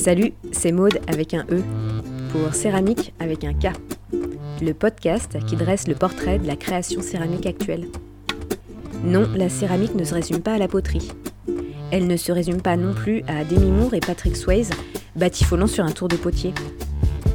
[0.00, 1.62] Salut, c'est Maude avec un E,
[2.32, 3.66] pour Céramique avec un K,
[4.62, 7.86] le podcast qui dresse le portrait de la création céramique actuelle.
[9.04, 11.12] Non, la céramique ne se résume pas à la poterie.
[11.90, 14.70] Elle ne se résume pas non plus à Demi Moore et Patrick Swayze
[15.16, 16.54] batifolant sur un tour de potier.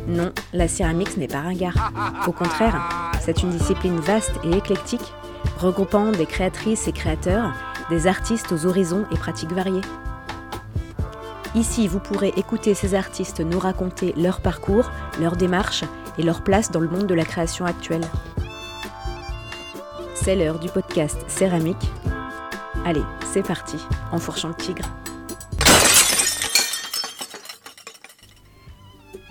[0.07, 1.93] Non, la céramique n'est pas ringard.
[2.27, 5.13] Au contraire, c'est une discipline vaste et éclectique,
[5.59, 7.53] regroupant des créatrices et créateurs,
[7.91, 9.81] des artistes aux horizons et pratiques variées.
[11.55, 14.91] Ici, vous pourrez écouter ces artistes nous raconter leur parcours,
[15.21, 15.85] leur démarche
[16.17, 18.03] et leur place dans le monde de la création actuelle.
[20.15, 21.89] C'est l'heure du podcast Céramique.
[22.83, 23.77] Allez, c'est parti,
[24.11, 24.85] en fourchant le tigre.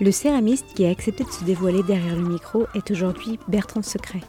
[0.01, 4.21] Le céramiste qui a accepté de se dévoiler derrière le micro est aujourd'hui Bertrand Secret.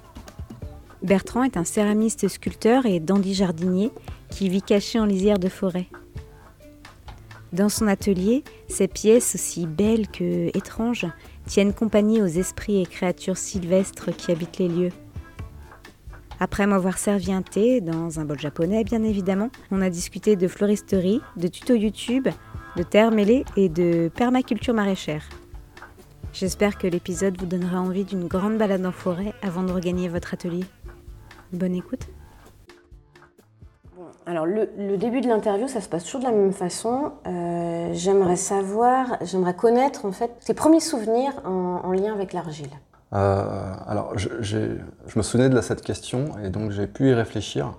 [1.03, 3.91] Bertrand est un céramiste sculpteur et dandy jardinier
[4.31, 5.87] qui vit caché en lisière de forêt.
[7.53, 11.07] Dans son atelier, ces pièces aussi belles que étranges
[11.47, 14.93] tiennent compagnie aux esprits et créatures sylvestres qui habitent les lieux.
[16.39, 20.49] Après m'avoir servi un thé, dans un bol japonais bien évidemment, on a discuté de
[20.49, 22.29] floristerie, de tutos YouTube,
[22.77, 25.27] de terre mêlée et de permaculture maraîchère.
[26.35, 30.35] J'espère que l'épisode vous donnera envie d'une grande balade en forêt avant de regagner votre
[30.35, 30.65] atelier.
[31.53, 32.07] Bonne écoute
[34.27, 37.13] alors le, début de l'interview, ça se passe toujours de la même façon.
[37.27, 42.71] Euh, j'aimerais savoir, j'aimerais connaître en fait tes premiers souvenirs en, lien avec l'argile.
[43.13, 43.45] Euh,
[43.87, 44.79] alors je,
[45.15, 47.75] me souvenais de cette question et donc j'ai pu y réfléchir.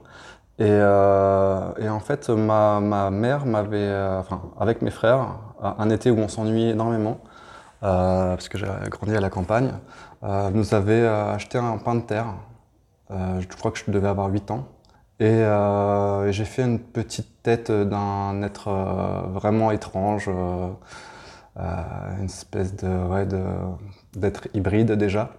[0.57, 2.79] Et, euh, en fait, ma,
[3.11, 7.19] mère m'avait, enfin avec mes frères, un été où on s'ennuyait énormément,
[7.81, 9.73] parce que j'ai grandi à la campagne,
[10.23, 12.27] nous avait acheté un pain de terre.
[13.09, 14.65] je crois que je devais avoir 8 ans.
[15.21, 20.67] Euh, et j'ai fait une petite tête d'un être euh, vraiment étrange, euh,
[22.19, 23.35] une espèce de,
[24.15, 25.31] d'être hybride déjà,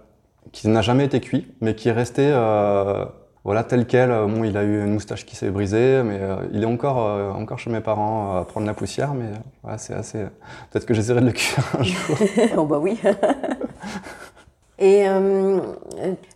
[0.51, 2.33] qui n'a jamais été cuit, mais qui est resté
[3.45, 4.09] voilà, tel quel.
[4.09, 6.19] Bon, il a eu une moustache qui s'est brisée, mais
[6.51, 6.97] il est encore,
[7.37, 9.31] encore chez mes parents à prendre la poussière, mais
[9.77, 10.25] c'est assez.
[10.69, 12.17] Peut-être que j'essaierai de le cuire un jour.
[12.57, 12.99] oh bah oui
[14.79, 15.59] Et euh,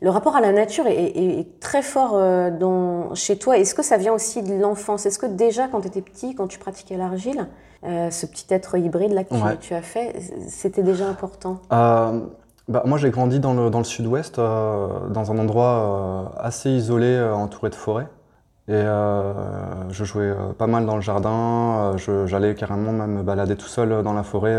[0.01, 3.57] le rapport à la nature est, très fort euh, dans, chez toi.
[3.57, 5.05] Est-ce que ça vient aussi de l'enfance?
[5.05, 7.47] Est-ce que déjà, quand tu étais petit, quand tu pratiquais l'argile,
[7.85, 10.15] euh, ce petit être hybride là que tu, as fait,
[10.49, 11.59] c'était déjà important?
[11.69, 17.69] Bah, Moi, j'ai grandi dans le, dans le sud-ouest, dans un endroit assez isolé, entouré
[17.69, 18.07] de forêts.
[18.67, 18.83] Et
[19.89, 21.95] je jouais pas mal dans le jardin.
[22.25, 24.57] J'allais carrément même me balader tout seul dans la forêt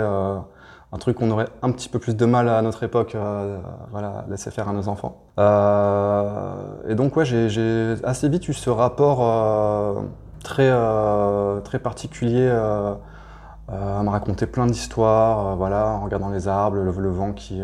[0.94, 3.58] un truc qu'on aurait un petit peu plus de mal à notre époque euh,
[3.90, 5.20] voilà, laisser faire à nos enfants.
[5.40, 6.54] Euh,
[6.88, 10.02] et donc ouais, j'ai assez vite eu ce rapport euh,
[10.44, 17.60] très, particulier à me raconter plein d'histoires, voilà, en regardant les arbres, le, vent qui,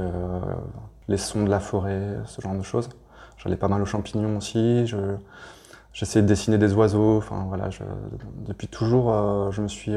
[1.06, 2.88] les sons de la forêt, ce genre de choses.
[3.36, 4.92] J'allais pas mal aux champignons aussi.
[5.92, 7.18] J'essayais de dessiner des oiseaux.
[7.18, 7.68] Enfin voilà,
[8.46, 9.12] depuis toujours,
[9.52, 9.94] je me suis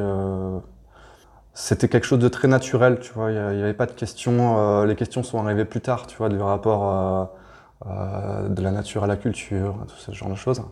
[1.53, 3.31] c'était quelque chose de très naturel, tu vois.
[3.31, 4.57] Il n'y avait pas de questions.
[4.57, 7.29] Euh, les questions sont arrivées plus tard, tu vois, du rapport
[7.85, 10.63] euh, euh, de la nature à la culture, tout ce genre de choses.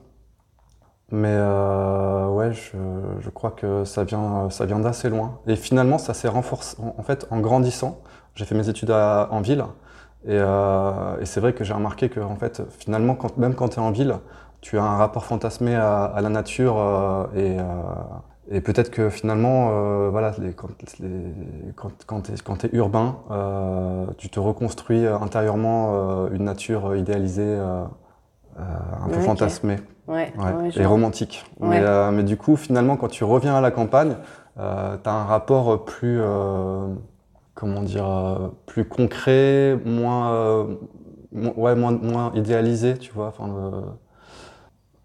[1.12, 5.40] Mais ouais, je, crois que ça vient, ça vient d'assez loin.
[5.46, 6.78] Et finalement, ça s'est renforcé.
[6.98, 8.02] En, fait, en grandissant,
[8.36, 9.66] j'ai fait mes études en ville.
[10.26, 10.40] Et,
[11.26, 13.92] c'est vrai que j'ai remarqué que, en fait, finalement, quand, même quand tu es en
[13.92, 14.16] ville,
[14.62, 17.58] tu as un rapport fantasmé à, à la nature et
[18.54, 20.68] et peut-être que finalement, euh, voilà, quand,
[21.76, 21.92] quand,
[22.44, 27.58] quand tu es, urbain, euh, tu te reconstruis intérieurement euh, une nature idéalisée,
[28.58, 29.78] un peu fantasmée
[30.76, 31.46] et romantique.
[31.62, 34.18] Mais, mais, du coup, finalement, quand tu reviens à la campagne,
[34.58, 36.20] tu as un rapport plus,
[37.56, 40.68] comment dire, plus concret, moins,
[41.32, 43.34] ouais, moins, moins idéalisé, tu vois.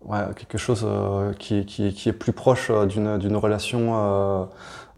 [0.08, 4.44] Enfin, quelque chose euh, qui, qui, est plus proche euh, d'une relation euh,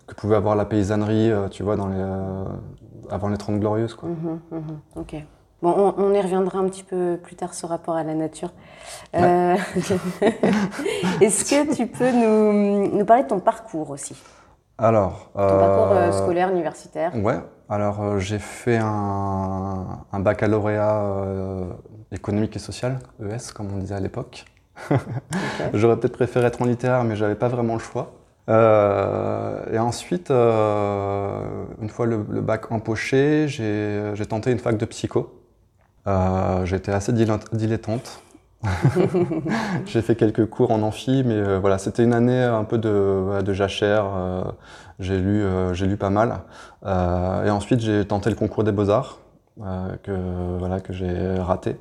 [0.06, 2.02] que pouvait avoir la paysannerie, tu vois, dans les,
[3.10, 3.92] avant les Trente Glorieuses.
[3.94, 4.08] Quoi.
[4.08, 5.16] Mhm, mhm, ok.
[5.60, 8.52] Bon, on, y reviendra un petit peu plus tard, ce rapport à la nature.
[9.12, 9.92] Est-ce
[11.44, 14.16] que tu peux nous, nous, parler de ton parcours aussi?
[14.78, 15.30] Alors.
[15.34, 17.40] Ton parcours scolaire, universitaire Ouais.
[17.68, 21.04] Alors, j'ai fait un, un baccalauréat
[22.12, 24.46] économique et social, ES, comme on disait à l'époque.
[25.74, 28.12] J'aurais peut-être préféré être en littéraire, mais j'avais pas vraiment le choix.
[28.48, 31.42] Euh, et ensuite, euh,
[31.82, 35.34] une fois le, bac empoché, j'ai tenté une fac de psycho.
[36.06, 38.22] Euh, j'étais assez dilettante.
[39.86, 43.52] j'ai fait quelques cours en amphi, mais voilà, c'était une année un peu de, de
[43.52, 44.06] jachère.
[44.98, 46.40] j'ai lu, j'ai lu pas mal.
[46.84, 49.20] et ensuite, j'ai tenté le concours des beaux-arts,
[50.02, 51.76] que, voilà, que j'ai raté.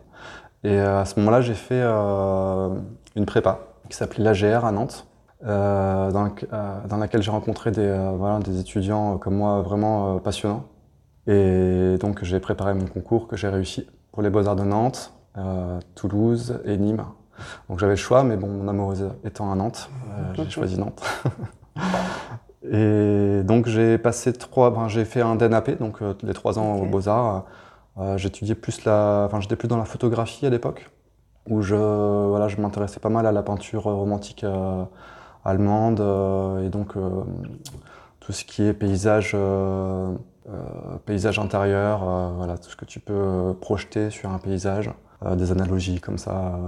[0.64, 3.60] Et à ce moment-là, j'ai fait une prépa
[3.90, 5.08] qui s'appelait l'AGR à Nantes.
[5.46, 10.18] Euh, dans, euh, dans, laquelle j'ai rencontré des, euh, voilà, des étudiants comme moi vraiment
[10.20, 10.66] passionnants.
[11.28, 15.14] Et donc j'ai préparé mon concours que j'ai réussi pour les Beaux-Arts de Nantes,
[15.94, 17.04] Toulouse et Nîmes.
[17.70, 19.92] Donc j'avais le choix, mais bon, mon amoureuse étant à Nantes,
[20.34, 21.04] j'ai choisi Nantes.
[22.72, 26.86] et donc j'ai passé trois, ben, j'ai fait un DNAP, donc les trois ans aux
[26.86, 27.46] Beaux-Arts.
[28.18, 30.90] J'étudiais plus la, enfin j'étais plus dans la photographie à l'époque,
[31.50, 34.46] où je, voilà, je m'intéressais pas mal à la peinture romantique
[35.48, 36.00] allemande.
[36.00, 37.24] Euh, et donc, euh,
[38.20, 40.14] tout ce qui est paysage, euh,
[41.06, 42.00] paysage intérieur,
[42.36, 44.92] voilà, tout ce que tu peux projeter sur un paysage,
[45.36, 46.60] des analogies comme ça,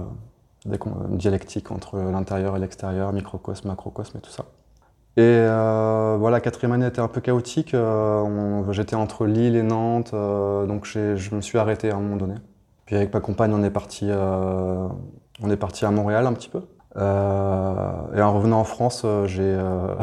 [0.66, 0.78] des
[1.10, 4.44] dialectiques entre l'intérieur et l'extérieur, microcosme, macrocosme et tout ça.
[5.16, 7.74] Et euh, voilà, quatrième année était un peu chaotique.
[8.70, 12.34] J'étais entre Lille et Nantes, donc je me suis arrêté à un moment donné.
[12.86, 16.62] Puis avec ma compagne, on est parti, on est parti à Montréal un petit peu.
[16.96, 19.94] Euh, et en revenant en France, euh, euh,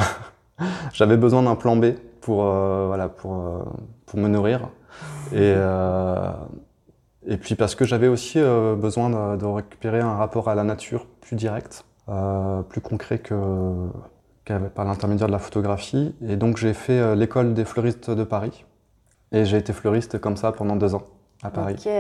[0.94, 3.66] j'avais besoin d'un plan B pour, voilà, pour,
[4.06, 4.70] pour me nourrir.
[5.34, 5.54] Et,
[7.26, 11.38] et puis parce que j'avais aussi besoin de, récupérer un rapport à la nature plus
[11.38, 11.86] direct,
[12.70, 13.34] plus concret que,
[14.76, 16.16] par l'intermédiaire de la photographie.
[16.28, 18.66] Et donc j'ai fait l'école des fleuristes de Paris.
[19.32, 21.08] Et j'ai été fleuriste comme ça pendant deux ans
[21.44, 21.76] à Paris.
[21.78, 21.92] Ok,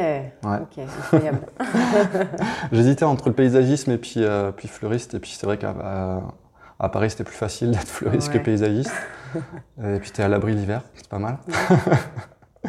[0.46, 1.40] ok, incroyable.
[2.72, 5.14] J'hésitais entre le paysagisme et puis, euh, puis fleuriste.
[5.14, 6.22] Et puis c'est vrai qu'à
[6.80, 8.94] à Paris, c'était plus facile d'être fleuriste que paysagiste.
[9.84, 11.40] et puis tu es à l'abri l'hiver, c'est pas mal.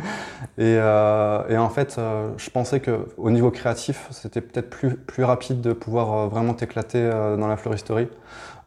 [0.57, 5.25] et, euh, et, en fait, euh, je pensais qu'au niveau créatif, c'était peut-être plus, plus
[5.25, 7.09] rapide de pouvoir vraiment t'éclater
[7.39, 8.09] dans la fleuristerie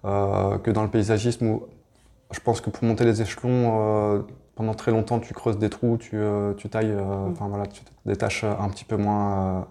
[0.03, 1.63] que dans le paysagisme où
[2.31, 4.23] je pense que pour monter les échelons
[4.55, 7.31] pendant très longtemps, tu creuses des trous, tu, euh, tu tailles, euh, mm.
[7.31, 9.61] enfin voilà, tu des tâches un petit peu moins, euh,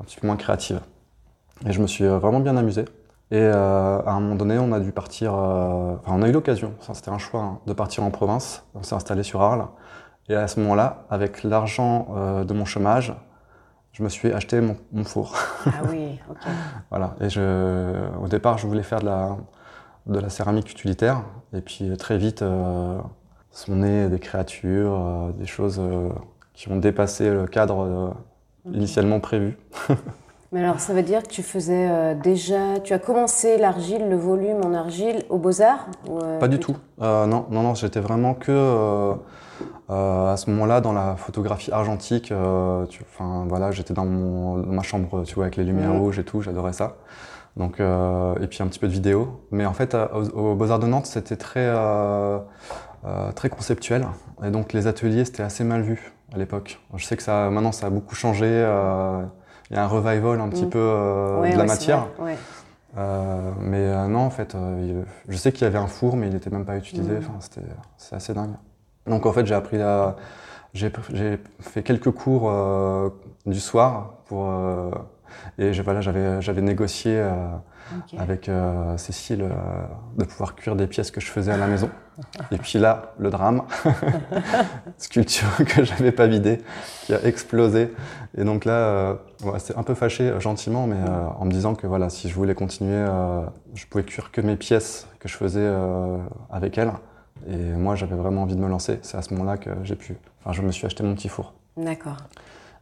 [0.00, 0.80] un petit peu moins créatives.
[1.66, 2.84] Et je me suis vraiment bien amusé.
[3.32, 7.10] Et à un moment donné, on a dû partir, enfin on a eu l'occasion, c'était
[7.10, 8.64] un choix, hein, de partir en province.
[8.74, 9.68] On s'est installé sur Arles.
[10.28, 12.08] Et à ce moment-là, avec l'argent
[12.44, 13.14] de mon chômage,
[13.92, 15.36] je me suis acheté mon, mon four.
[15.66, 16.38] Ah oui, ok.
[16.90, 17.14] voilà.
[17.20, 19.36] Et je, au départ, je voulais faire de la,
[20.10, 21.22] de la céramique utilitaire.
[21.54, 22.44] Et puis très vite,
[23.50, 26.08] sont nées des créatures, euh, des choses euh,
[26.54, 28.10] qui ont dépassé le cadre euh,
[28.72, 29.58] initialement prévu.
[30.52, 34.60] Mais alors, ça veut dire que tu faisais déjà, tu as commencé l'argile, le volume
[34.64, 35.86] en argile au Beaux-Arts
[36.40, 36.76] Pas du tout.
[36.98, 39.14] non, non, non, j'étais vraiment que
[39.88, 42.32] à ce moment-là dans la photographie argentique.
[42.32, 46.72] Enfin, voilà, j'étais dans, ma chambre, tu vois, avec les lumières rouges et tout, j'adorais
[46.72, 46.96] ça.
[47.56, 49.44] Donc, et puis un petit peu de vidéo.
[49.50, 49.96] Mais en fait,
[50.34, 51.68] au, Beaux-Arts de Nantes, c'était très
[53.06, 54.06] euh, très conceptuel.
[54.44, 56.80] Et donc les ateliers, c'était assez mal vu à l'époque.
[56.96, 58.46] Je sais que ça, maintenant, ça a beaucoup changé.
[58.46, 59.22] Euh,
[59.70, 60.70] il y a un revival un petit mm.
[60.70, 62.08] peu euh, de la matière.
[63.58, 64.54] mais non, en fait,
[65.28, 67.12] je sais qu'il y avait un four, mais il n'était même pas utilisé.
[67.12, 67.18] Mm.
[67.18, 68.54] Enfin, c'était, c'est assez dingue.
[69.06, 70.16] Donc en fait, j'ai appris la...
[70.74, 70.92] J'ai,
[71.60, 72.52] fait quelques cours
[73.46, 74.46] du soir pour...
[75.58, 77.22] et voilà, j'avais, j'avais négocié
[78.18, 79.48] avec euh, Cécile, euh,
[80.16, 81.90] de pouvoir cuire des pièces que je faisais à la maison.
[82.52, 83.62] Et puis là, le drame,
[84.98, 86.60] sculpture que j'avais pas vidée,
[87.04, 87.92] qui a explosé.
[88.36, 89.14] Et donc là, euh,
[89.58, 90.98] c'est un peu fâché gentiment, mais
[91.38, 93.06] en me disant que voilà, si je voulais continuer,
[93.74, 95.68] je pouvais cuire que mes pièces que je faisais
[96.50, 96.92] avec elle.
[97.48, 98.98] Et moi, j'avais vraiment envie de me lancer.
[99.00, 100.16] C'est à ce moment-là que j'ai pu.
[100.40, 101.54] Enfin, je me suis acheté mon petit four.
[101.78, 102.18] D'accord.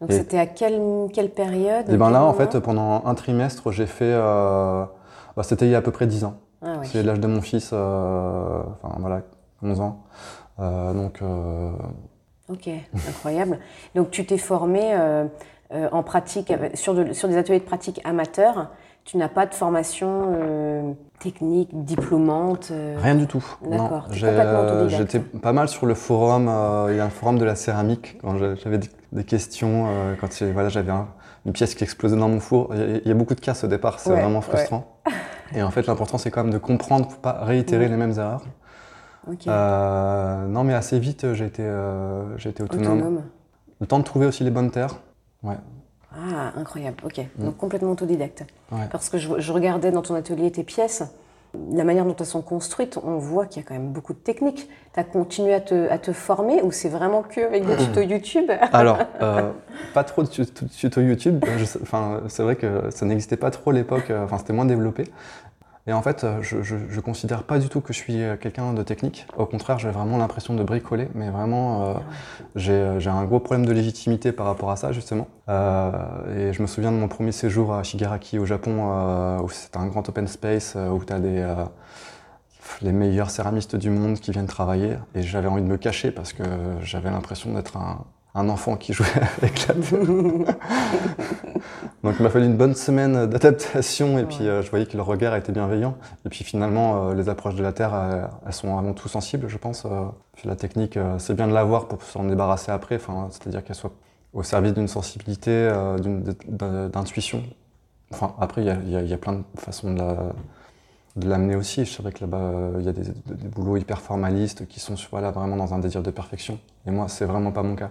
[0.00, 0.81] Donc c'était à quelle,
[1.12, 4.14] quelle période Et eh ben là, en fait, pendant un trimestre, j'ai fait
[5.38, 6.35] bah, c'était il y a à peu près 10 ans.
[6.62, 9.23] Ah c'est l'âge de mon fils, euh, enfin voilà,
[9.62, 10.02] 11 ans.
[10.59, 11.23] Euh, donc.
[11.23, 11.71] Euh,
[12.49, 12.69] ok,
[13.09, 13.61] incroyable.
[13.95, 14.97] Donc tu t'es formé
[15.71, 18.73] en pratique, sur, sur des ateliers de pratique amateurs.
[19.09, 23.43] Tu n'as pas de formation technique, diplômante Rien du tout.
[23.67, 24.09] D'accord.
[24.12, 26.43] J'étais pas mal sur le forum.
[26.91, 28.79] il y a un forum de la céramique quand j'avais
[29.12, 29.87] des, questions.
[30.21, 30.93] quand voilà, j'avais
[31.47, 32.75] une pièce qui explosait dans mon four.
[32.75, 33.99] Il y, a beaucoup de casse au départ.
[33.99, 35.00] C'est vraiment frustrant.
[35.55, 38.43] Et en fait, l'important, c'est quand même de comprendre pour pas réitérer les mêmes erreurs.
[39.47, 43.23] Euh, non, mais assez vite, j'ai été, euh, été autonome.
[43.81, 45.00] Le temps de trouver aussi les bonnes terres.
[45.43, 45.57] Ouais.
[46.15, 47.19] Ah, incroyable, ok.
[47.19, 47.45] Mm.
[47.45, 48.45] Donc complètement autodidacte.
[48.91, 51.03] Parce que je, regardais dans ton atelier tes pièces.
[51.73, 54.19] la manière dont elles sont construites, on voit qu'il y a quand même beaucoup de
[54.19, 54.69] techniques.
[54.93, 58.03] Tu as continué à te, à te former ou c'est vraiment que avec des tutos
[58.03, 58.50] YouTube?
[58.73, 59.50] Alors, euh,
[59.95, 61.45] pas trop de tutos YouTube.
[61.83, 64.11] Enfin, c'est vrai que ça n'existait pas trop à l'époque.
[64.11, 65.05] Euh, enfin, c'était moins développé.
[65.88, 68.83] Et en fait, je, ne considère pas du tout que je suis euh, quelqu'un de
[68.83, 69.26] technique.
[69.38, 71.95] Au contraire, j'ai vraiment l'impression de bricoler, mais vraiment, euh,
[72.68, 75.26] euh, j'ai un gros problème de légitimité par rapport à ça, justement.
[75.49, 79.87] et je me souviens de mon premier séjour à Shigaraki, au Japon, où c'était un
[79.87, 81.54] grand open space, où tu as des,
[82.83, 84.99] les meilleurs céramistes du monde qui viennent travailler.
[85.14, 86.45] Et j'avais envie de me cacher parce que
[86.83, 88.04] j'avais l'impression d'être un,
[88.35, 89.07] un enfant qui jouait
[89.38, 89.75] avec la
[92.05, 95.02] Donc il m'a fallu une bonne semaine d'adaptation et puis euh, je voyais que le
[95.02, 95.97] regard était bienveillant.
[96.25, 99.49] Et puis finalement, euh, les approches de la Terre, euh, elles sont avant tout sensibles,
[99.49, 99.85] je pense.
[100.45, 103.93] La technique, c'est bien de l'avoir pour s'en débarrasser après, enfin, c'est-à-dire qu'elle soit
[104.33, 105.69] au service d'une sensibilité,
[106.47, 107.43] d'intuition.
[108.12, 111.85] Enfin, après, il y, y, a plein de façons de l'amener aussi.
[111.85, 115.33] Je savais que là-bas, il y a des, des, boulots hyper formalistes qui sont voilà,
[115.33, 116.61] vraiment dans un désir de perfection.
[116.87, 117.90] Et moi, c'est vraiment pas mon cas.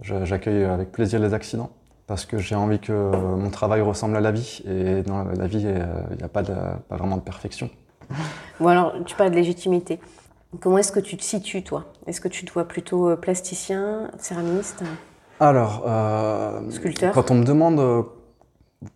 [0.00, 1.70] J'accueille avec plaisir les accidents
[2.08, 4.62] parce que j'ai envie que mon travail ressemble à la vie.
[4.66, 6.54] Et dans la vie, euh, il n'y a pas, de,
[6.88, 7.70] pas, vraiment de perfection.
[8.58, 10.00] Bon, alors, tu parles de légitimité.
[10.60, 11.84] Comment est-ce que tu te situes, toi?
[12.06, 14.82] Est-ce que tu te vois plutôt euh, plasticien, céramiste?
[15.38, 17.12] Alors, euh, sculpteur?
[17.12, 18.06] Quand on me demande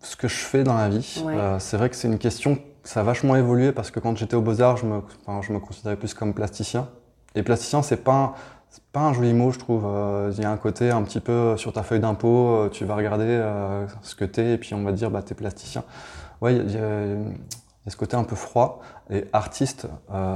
[0.01, 1.23] ce que je fais dans la vie,
[1.59, 4.41] c'est vrai que c'est une question, ça a vachement évolué parce que quand j'étais au
[4.41, 5.01] Beaux-Arts, je me,
[5.41, 6.87] je me considérais plus comme plasticien.
[7.35, 8.35] Et plasticien, c'est pas
[8.73, 9.83] c'est pas un joli mot, je trouve.
[9.85, 12.85] Euh, il y a un côté un petit peu sur ta feuille d'impôt, euh, tu
[12.85, 15.83] vas regarder euh, ce que t'es et puis on va dire bah t'es plasticien.
[16.41, 19.87] Ouais, il y, a ce côté un peu froid et artiste,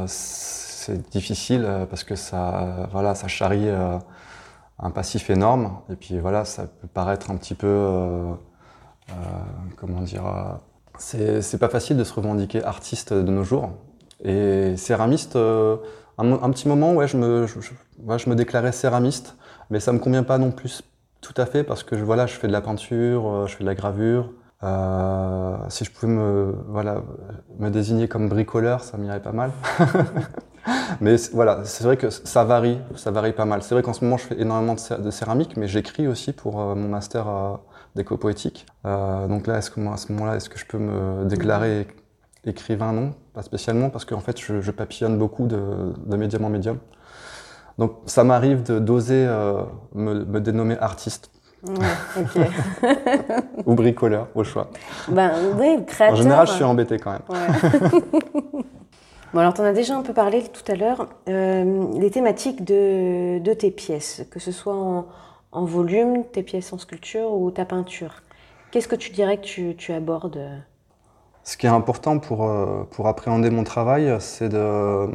[0.05, 6.63] c'est difficile parce que ça, voilà, ça charrie un passif énorme et puis voilà, ça
[6.67, 8.37] peut paraître un petit peu,
[9.75, 10.23] comment dire,
[10.97, 13.71] c'est pas facile de se revendiquer artiste de nos jours.
[14.23, 15.37] Et céramiste,
[16.17, 19.35] un, petit moment, ouais, je me, je, je me déclarais céramiste,
[19.69, 20.81] mais ça me convient pas non plus
[21.21, 23.69] tout à fait parce que voilà, je fais de la peinture, euh, je fais de
[23.69, 24.31] la gravure.
[24.63, 27.03] Euh, si je pouvais me, voilà,
[27.59, 29.51] me désigner comme bricoleur, ça m'irait pas mal.
[31.01, 33.61] mais voilà, c'est vrai que ça varie, ça varie pas mal.
[33.61, 36.75] C'est vrai qu'en ce moment, je fais énormément de, céramique, mais j'écris aussi pour euh,
[36.75, 37.27] mon master
[37.95, 38.65] d'éco-poétique.
[38.83, 41.87] donc là, est-ce que à ce moment-là, est-ce que je peux me déclarer
[42.47, 46.79] écrivain Non, pas spécialement, parce qu'en fait, je, papillonne beaucoup de, de médium en médium.
[47.77, 49.61] Donc ça m'arrive d'oser euh,
[49.93, 51.31] me, dénommer artiste.
[53.65, 54.69] Ou bricoleur, au choix.
[55.09, 56.17] Ben oui, créateur.
[56.17, 57.21] En général, je suis embêté quand même.
[59.33, 61.09] bon, alors tu en as déjà un peu parlé tout à l'heure.
[61.27, 64.75] Euh, les thématiques de, de, tes pièces, que ce soit
[65.51, 68.21] en, volume, tes pièces en sculpture ou ta peinture.
[68.71, 70.39] Qu'est-ce que tu dirais que tu, tu abordes
[71.47, 75.07] Ce qui est important pour, euh, pour appréhender mon travail, c'est de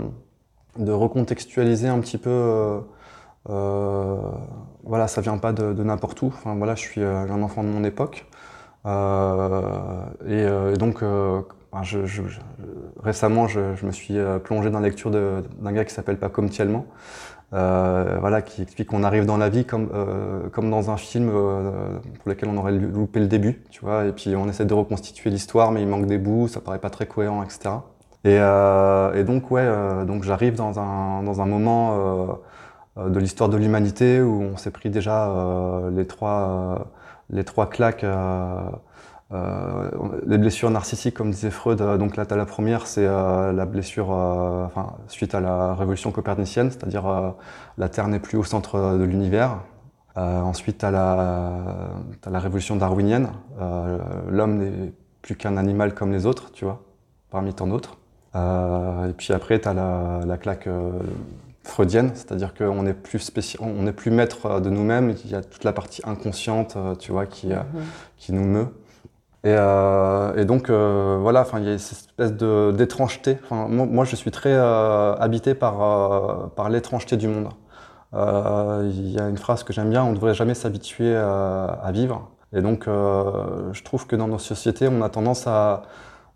[0.79, 2.31] de recontextualiser un petit peu.
[2.31, 2.81] Euh,
[3.51, 4.17] euh,
[4.85, 6.27] voilà, ça vient pas de, n'importe où.
[6.29, 8.27] Enfin, voilà, je suis euh, un enfant de mon époque.
[8.85, 11.05] et, donc,
[13.03, 16.49] récemment, je, me suis plongé dans la lecture d'un gars qui s'appelle Pacom
[17.53, 19.91] Thielman, voilà, qui explique qu'on arrive dans la vie comme,
[20.53, 24.35] comme dans un film pour lequel on aurait loupé le début, tu vois, et puis
[24.37, 27.43] on essaie de reconstituer l'histoire, mais il manque des bouts, ça paraît pas très cohérent,
[27.43, 27.71] etc.
[28.25, 32.39] Et, euh, et donc, ouais, euh, donc j'arrive dans un, dans un moment
[32.99, 35.29] euh, de l'histoire de l'humanité où on s'est pris déjà
[35.91, 36.87] les, trois,
[37.31, 38.05] les trois claques.
[40.27, 44.11] Les blessures narcissiques, comme disait Freud, donc là, tu as la première, c'est la blessure
[44.11, 47.35] enfin, suite à la révolution copernicienne, c'est-à-dire
[47.79, 49.59] la Terre n'est plus au centre de l'univers.
[50.17, 53.29] ensuite, tu as, as, la révolution darwinienne,
[54.29, 56.83] l'homme n'est plus qu'un animal comme les autres, tu vois,
[57.31, 57.97] parmi tant d'autres.
[58.35, 60.91] Euh, et puis après, tu as la, claque euh,
[61.63, 65.73] freudienne, c'est-à-dire qu'on n'est plus, on plus maître de nous-mêmes, il y a toute la
[65.73, 67.65] partie inconsciente, euh, tu vois, qui, mhm.
[68.19, 68.69] qui nous meut.
[69.45, 73.39] Et, donc, voilà, enfin, il y a cette espèce d'étrangeté.
[73.45, 77.49] Enfin, moi, je suis très habité par, par l'étrangeté du monde.
[78.15, 82.31] Il y a une phrase que j'aime bien, on ne devrait jamais s'habituer à vivre.
[82.53, 85.83] Et donc, je trouve que dans nos sociétés, on a tendance à,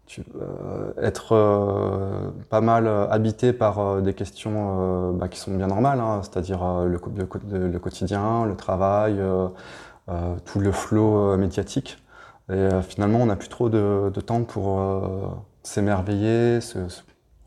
[0.06, 5.66] tu, euh, être euh, pas mal euh, habité par des questions bah, qui sont bien
[5.66, 7.00] normales, hein, c'est-à-dire le,
[7.68, 9.20] le, quotidien, le travail,
[10.44, 11.98] tout le flot médiatique.
[12.52, 14.80] Et finalement, on n'a plus trop de, de temps pour
[15.62, 16.78] s'émerveiller, se,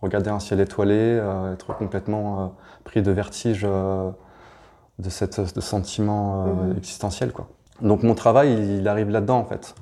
[0.01, 1.21] regarder un ciel étoilé,
[1.53, 6.77] être complètement pris de vertige de, cette, de sentiment mmh.
[6.77, 7.31] existentiel.
[7.31, 7.47] Quoi.
[7.81, 9.73] Donc mon travail, il, il arrive là-dedans en fait.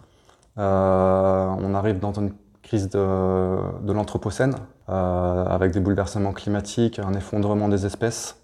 [0.57, 2.33] on arrive dans une
[2.67, 4.55] crise de, de l'Anthropocène.
[4.88, 8.38] avec des bouleversements climatiques, un effondrement des espèces.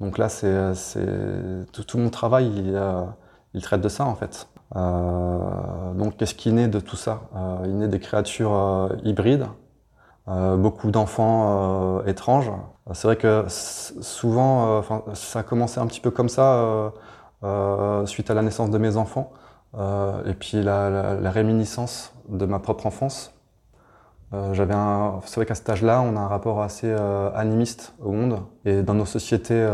[0.00, 0.74] Donc là, c'est,
[1.72, 2.80] tout, mon travail, il,
[3.54, 4.48] il, traite de ça en fait.
[4.74, 7.22] Donc qu'est-ce qui naît de tout ça?
[7.64, 9.46] Il naît des créatures hybrides,
[10.26, 12.50] beaucoup d'enfants étranges.
[12.92, 14.82] C'est vrai que souvent,
[15.14, 16.92] ça a commencé un petit peu comme ça
[18.04, 19.32] suite à la naissance de mes enfants.
[19.76, 23.34] Euh, et puis la, réminiscence de ma propre enfance.
[24.34, 27.94] Euh, j'avais un, c'est vrai qu'à cet âge-là, on a un rapport assez euh, animiste
[28.02, 28.40] au monde.
[28.64, 29.66] Et dans nos sociétés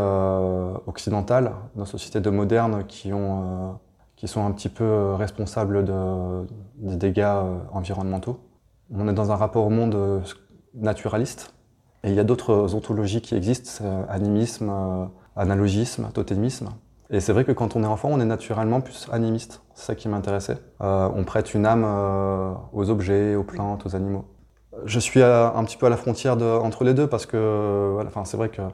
[0.85, 3.79] occidentales, nos sociétés de modernes qui, ont,
[4.15, 6.45] qui sont un petit peu responsables de,
[6.77, 7.35] des dégâts
[7.71, 8.39] environnementaux,
[8.93, 10.23] on est dans un rapport au monde
[10.73, 11.53] naturaliste.
[12.03, 16.69] Et il y a d'autres ontologies qui existent, animisme, analogisme, totémisme.
[17.09, 19.61] Et c'est vrai que quand on est enfant, on est naturellement plus animiste.
[19.75, 20.57] C'est ça qui m'intéressait.
[20.81, 24.25] Euh, on prête une âme euh, aux objets, aux plantes, aux animaux.
[24.85, 28.35] Je suis un petit peu à la frontière entre les deux parce que voilà, c'est
[28.35, 28.71] vrai qu'on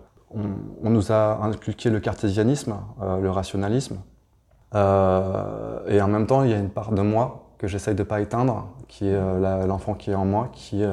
[0.81, 3.97] on nous a inculqué le cartésianisme, euh, le rationalisme.
[4.73, 8.07] Et en même temps, il y a une part de moi que j'essaye de ne
[8.07, 9.19] pas éteindre, qui est
[9.67, 10.83] l'enfant qui est en moi, qui,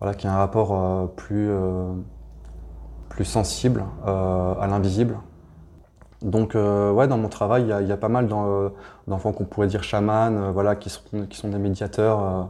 [0.00, 1.50] voilà, qui a un rapport plus,
[3.08, 5.16] plus sensible à l'invisible.
[6.22, 8.68] Donc, euh, ouais, dans mon travail, il y, a pas mal euh,
[9.08, 12.48] d'enfants qu'on pourrait dire chamans, euh, voilà, qui sont, qui sont des médiateurs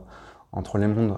[0.52, 1.16] entre les mondes.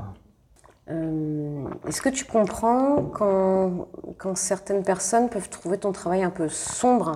[1.87, 7.12] Est-ce que tu comprends quand, certaines personnes peuvent trouver ton travail un peu sombre?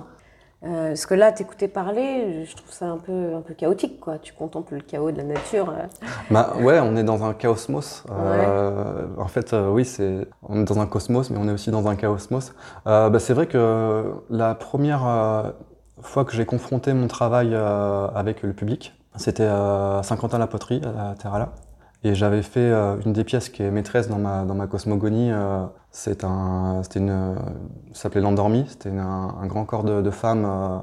[0.61, 4.17] Euh, parce que là, t'écouter parler, je trouve ça un peu, un peu chaotique, quoi.
[4.19, 5.69] Tu contemples le chaos de la nature.
[5.69, 5.85] Euh.
[6.31, 8.03] Bah ouais, on est dans un chaosmos.
[8.11, 11.87] Euh, en fait, oui, c'est, on est dans un cosmos, mais on est aussi dans
[11.87, 12.53] un chaosmos.
[12.85, 15.53] Bah, c'est vrai que la première
[16.01, 21.53] fois que j'ai confronté mon travail avec le public, c'était à Saint-Quentin-la-Poterie, à Terrala.
[22.03, 22.71] Et j'avais fait
[23.05, 25.31] une des pièces qui est maîtresse dans ma, dans ma cosmogonie
[25.91, 27.35] c'est un, c'était une,
[27.93, 28.65] s'appelait l'endormi.
[28.67, 30.77] C'était un, grand corps de, de femme euh,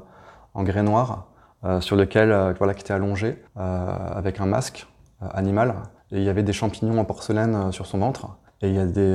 [0.53, 1.27] en grès noir
[1.63, 4.87] euh, sur lequel, euh, voilà, qui était allongé avec un masque
[5.21, 5.75] animal.
[6.11, 8.37] Et il y avait des champignons en porcelaine sur son ventre.
[8.61, 9.13] Et il y a des,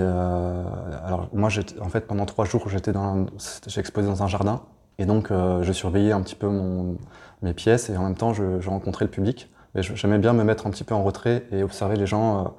[1.04, 1.48] alors moi,
[1.80, 3.26] en fait, pendant trois jours, j'étais dans,
[3.66, 4.62] j'ai exposé dans un jardin.
[4.98, 6.96] Et donc, je surveillais un petit peu mon,
[7.40, 9.50] mes pièces et en même temps, je, je rencontrais le public.
[9.74, 12.54] Mais j'aimais bien me mettre un petit peu en retrait et observer les gens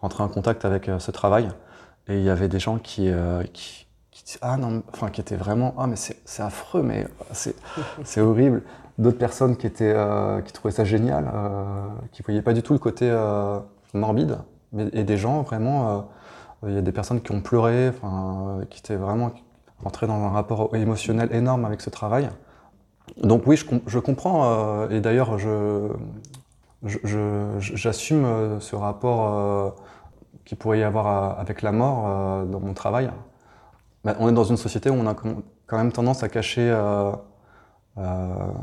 [0.00, 1.48] rentrer en contact avec ce travail.
[2.08, 5.36] Et il y avait des gens qui, euh, qui, qui, ah non, enfin, qui étaient
[5.36, 7.06] vraiment, ah mais c'est affreux, mais
[8.04, 8.62] c'est horrible.
[8.98, 12.74] D'autres personnes qui, étaient, euh, qui trouvaient ça génial, euh, qui voyaient pas du tout
[12.74, 13.58] le côté euh,
[13.94, 14.38] morbide.
[14.72, 16.08] Mais, et des gens vraiment,
[16.66, 19.32] il y a des personnes qui ont pleuré, enfin, qui étaient vraiment
[19.82, 22.28] rentrées dans un rapport émotionnel énorme avec ce travail.
[23.22, 25.88] Donc oui, je, je comprends, et d'ailleurs, je,
[27.58, 29.74] j'assume ce rapport
[30.44, 33.10] qu'il pourrait y avoir euh, avec la mort euh, dans mon travail.
[34.04, 37.12] On est dans une société où on a quand même tendance à cacher euh,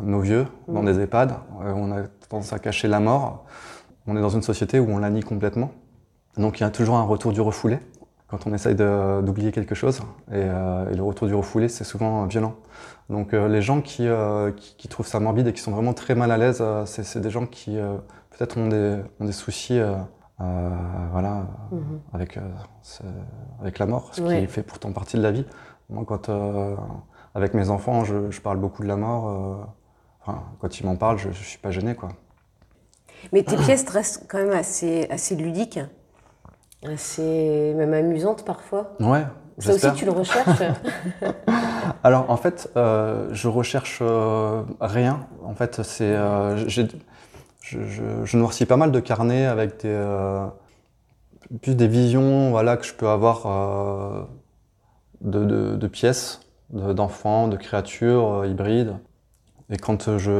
[0.03, 3.45] nos vieux dans des EHPAD, on a tendance à cacher la mort.
[4.05, 5.71] On est dans une société où on la nie complètement.
[6.35, 7.79] Donc il y a toujours un retour du refoulé
[8.27, 10.01] quand on essaye d'oublier quelque chose.
[10.33, 12.55] Et, le retour du refoulé, c'est souvent violent.
[13.09, 14.09] Donc les gens qui,
[14.57, 17.45] qui, trouvent ça morbide et qui sont vraiment très mal à l'aise, c'est des gens
[17.45, 17.77] qui
[18.31, 19.79] peut-être ont des, ont des soucis
[20.41, 20.69] euh,
[21.12, 21.99] voilà, mhm.
[22.13, 22.41] avec, euh,
[23.60, 25.45] avec la mort, ce qui fait pourtant partie de la vie.
[25.89, 26.75] Moi, quand, euh,
[27.36, 29.67] avec mes enfants, je, parle beaucoup de la mort.
[30.21, 31.93] Enfin, quand ils m'en parlent, je ne suis pas gêné.
[31.93, 32.10] Quoi.
[33.34, 35.80] Mais tes pièces restent quand même assez, assez ludiques,
[36.86, 38.95] assez même amusantes parfois.
[39.02, 39.25] Ouais.
[39.58, 40.62] Ça aussi, tu le recherches
[42.04, 44.02] Alors, en fait, je recherche
[44.80, 45.28] rien.
[45.43, 46.15] En fait, c'est,
[47.69, 50.47] je, noircis pas mal de carnets avec des, euh,
[51.67, 54.23] visions voilà, que je peux avoir euh,
[55.21, 58.95] de, pièces, d'enfants, de, créatures euh, hybrides.
[59.71, 60.32] Et quand j'ai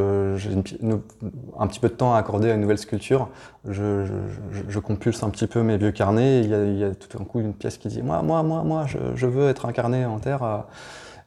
[1.60, 3.30] un petit peu de temps à accorder à une nouvelle sculpture,
[3.63, 6.42] je, compulse un petit peu mes vieux carnets.
[6.42, 9.28] il, y a, tout d'un coup une pièce qui dit Moi, moi, moi, moi, je,
[9.28, 10.65] veux être incarné en terre.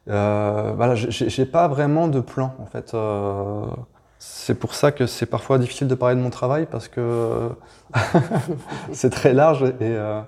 [0.05, 2.93] Voilà, j'ai pas vraiment de plan en fait.
[4.25, 7.49] C'est pour ça que c'est parfois difficile de parler de mon travail parce que
[8.93, 10.21] c'est très large et, euh,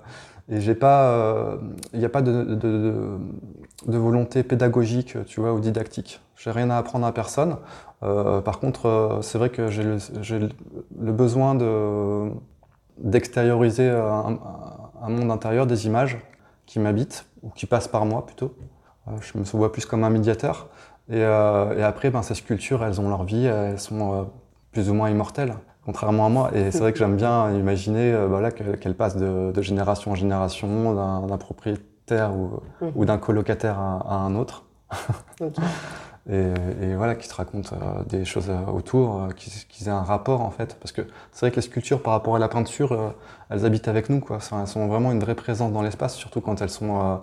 [0.48, 1.58] j'ai pas,
[1.92, 3.18] il n'y a pas de,
[3.86, 6.20] volonté pédagogique, tu vois, ou didactique.
[6.36, 7.56] J'ai rien à apprendre à personne.
[8.02, 12.30] Euh, par contre, euh, c'est vrai que j'ai le, besoin de
[12.98, 14.38] d'extérioriser un,
[15.08, 16.18] monde intérieur, des images
[16.66, 18.54] qui m'habitent ou qui passent par moi plutôt.
[19.20, 20.68] je me vois plus comme un médiateur.
[21.08, 24.24] Et, euh, et après, ben, ces sculptures, elles ont leur vie, elles sont euh,
[24.72, 25.54] plus ou moins immortelles.
[25.84, 26.50] contrairement à moi.
[26.54, 31.38] Et c'est vrai que j'aime bien imaginer voilà, qu'elle passe de, génération en génération, d'un
[31.38, 32.92] propriétaire ou, mhm.
[32.96, 34.64] ou d'un colocataire à, un autre.
[36.28, 37.72] et, voilà, qui te raconte
[38.08, 40.76] des choses autour, qui, qui aient un rapport en fait.
[40.80, 43.14] Parce que c'est vrai que les sculptures par rapport à la peinture,
[43.48, 44.18] elles habitent avec nous.
[44.18, 44.38] Quoi.
[44.60, 47.20] Elles sont vraiment une vraie présence dans l'espace, surtout quand elles sont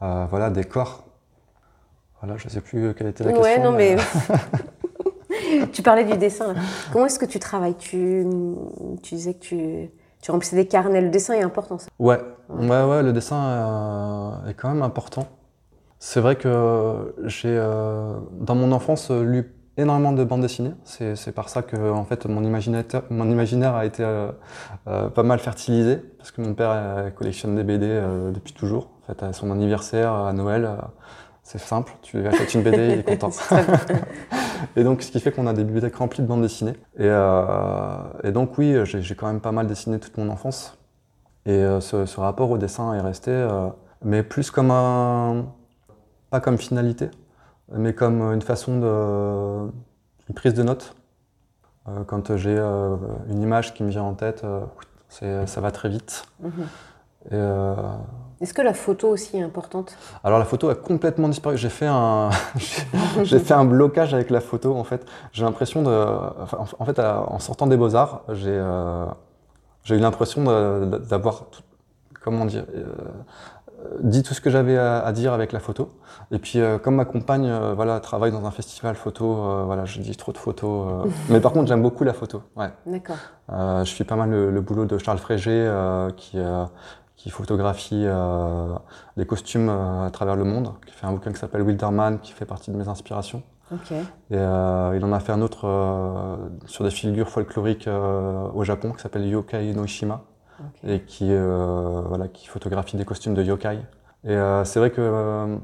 [0.00, 1.04] voilà, des corps
[2.22, 3.44] voilà, je ne sais plus quelle était la question.
[3.44, 3.96] Ouais, non, mais.
[5.72, 6.54] tu parlais du dessin.
[6.92, 7.76] Comment est-ce que tu travailles?
[7.76, 8.24] Tu,
[9.02, 9.90] tu disais que tu,
[10.22, 11.00] tu remplissais des carnets.
[11.00, 15.26] Le dessin est important, ça Ouais, ouais, ouais, le dessin euh, est quand même important.
[15.98, 20.74] C'est vrai que j'ai, euh, dans mon enfance, lu énormément de bandes dessinées.
[20.84, 25.38] C'est par ça que en fait, mon, imaginaire, mon imaginaire a été euh, pas mal
[25.38, 28.00] fertilisé, parce que mon père collectionne des BD
[28.32, 28.90] depuis toujours.
[29.02, 30.68] En fait, à son anniversaire, à Noël,
[31.52, 33.28] c'est simple, tu achètes une BD, il est content.
[34.76, 36.72] et donc, ce qui fait qu'on a des bibliothèques remplies de bandes dessinées.
[36.96, 37.98] Et, euh,
[38.32, 40.78] donc, oui, j'ai quand même pas mal dessiné toute mon enfance.
[41.44, 43.68] Et euh, ce, rapport au dessin est resté, euh,
[44.02, 45.44] mais plus comme un.
[46.30, 47.10] pas comme finalité,
[47.70, 49.70] mais comme une façon de.
[50.28, 50.96] une prise de notes.
[52.06, 54.42] quand j'ai une image qui me vient en tête,
[55.10, 56.24] ça va très vite.
[56.40, 56.66] Mhm.
[58.42, 59.96] Est-ce que la photo aussi est importante?
[60.24, 61.56] Alors la photo a complètement disparu.
[61.56, 62.30] J'ai fait un,
[63.22, 65.06] j'ai fait un blocage avec la photo en fait.
[65.32, 69.06] J'ai l'impression de, en fait, en sortant des beaux arts, j'ai, euh,
[69.84, 71.44] j'ai eu l'impression d'avoir,
[72.20, 72.86] comment dire, euh,
[74.00, 75.90] dit tout ce que j'avais à, dire avec la photo.
[76.32, 80.16] Et puis euh, comme ma compagne, voilà, travaille dans un festival photo, voilà, je dis
[80.16, 81.06] trop de photos.
[81.28, 82.42] Mais par contre, j'aime beaucoup la photo.
[82.56, 82.70] Ouais.
[82.86, 83.18] D'accord.
[83.48, 85.70] je suis pas mal le, le boulot de Charles Frégé
[86.16, 86.38] qui
[87.22, 88.74] qui photographie euh,
[89.16, 92.32] des costumes euh, à travers le monde, qui fait un bouquin qui s'appelle Wilderman, qui
[92.32, 93.44] fait partie de mes inspirations.
[94.30, 99.00] Et euh, il en a fait un autre sur des figures folkloriques au Japon qui
[99.00, 100.24] s'appelle Yokai no Ishima
[100.84, 103.78] et qui, voilà, qui photographie des costumes de yokai.
[104.24, 105.58] Et c'est vrai que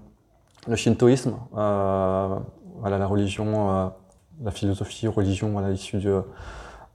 [0.66, 3.92] le shintoïsme, voilà, la religion,
[4.42, 6.11] la philosophie, religion, voilà, issue du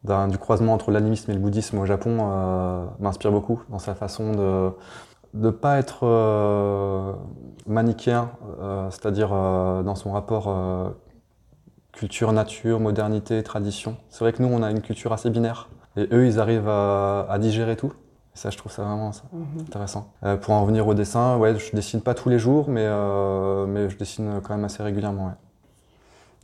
[0.03, 4.33] du croisement entre l'animisme et le bouddhisme au Japon euh, m'inspire beaucoup dans sa façon
[4.33, 4.71] de
[5.33, 7.13] ne pas être euh,
[7.65, 10.53] manichéen, euh, c'est-à-dire dans son rapport
[11.93, 13.95] culture, nature, modernité, tradition.
[14.09, 17.37] C'est vrai que nous, on a une culture assez binaire, et eux, ils arrivent à,
[17.39, 17.93] digérer tout.
[18.35, 19.61] Et ça, je trouve ça vraiment mhm.
[19.61, 20.11] intéressant.
[20.41, 22.87] pour en revenir au dessin, ouais, je dessine pas tous les jours, mais,
[23.67, 25.27] mais je dessine quand même assez régulièrement.
[25.27, 25.42] Ouais.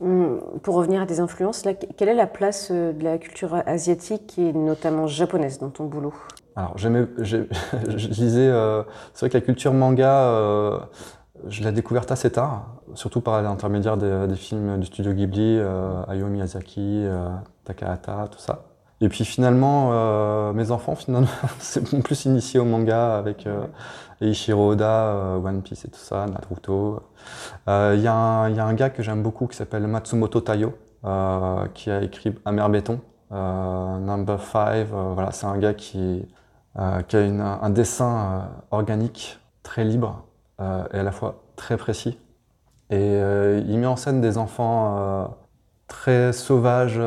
[0.00, 1.62] Pour revenir à tes influences,
[1.98, 6.14] quelle est la place euh, de la culture asiatique et notamment japonaise dans ton boulot?
[6.56, 8.82] Alors, je disais, euh,
[9.12, 10.78] c'est vrai que la culture manga, euh,
[11.48, 15.60] je l'ai découverte assez tard, surtout par l'intermédiaire des, films du studio Ghibli,
[16.08, 17.04] Hayao Miyazaki,
[17.64, 18.64] Takahata, tout ça.
[19.02, 21.28] Et puis finalement, mes enfants, finalement,
[21.60, 23.46] sont plus initiés au manga avec
[24.20, 27.02] Ishiro Oda, One Piece et tout ça, Naruto.
[27.66, 31.90] Il euh, y, a un gars que j'aime beaucoup qui s'appelle Matsumoto Tayo, euh, qui
[31.90, 33.00] a écrit Amer Béton,
[33.32, 34.86] euh, Number 5.
[34.88, 36.26] voilà, c'est un gars qui,
[37.08, 40.24] qui a un dessin organique très libre
[40.60, 42.18] et à la fois très précis.
[42.90, 45.36] Et il met en scène des enfants
[45.88, 47.00] très sauvages,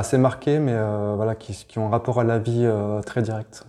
[0.00, 0.76] assez marqués, mais
[1.14, 2.68] voilà, qui, qui, ont un rapport à la vie
[3.06, 3.64] très direct,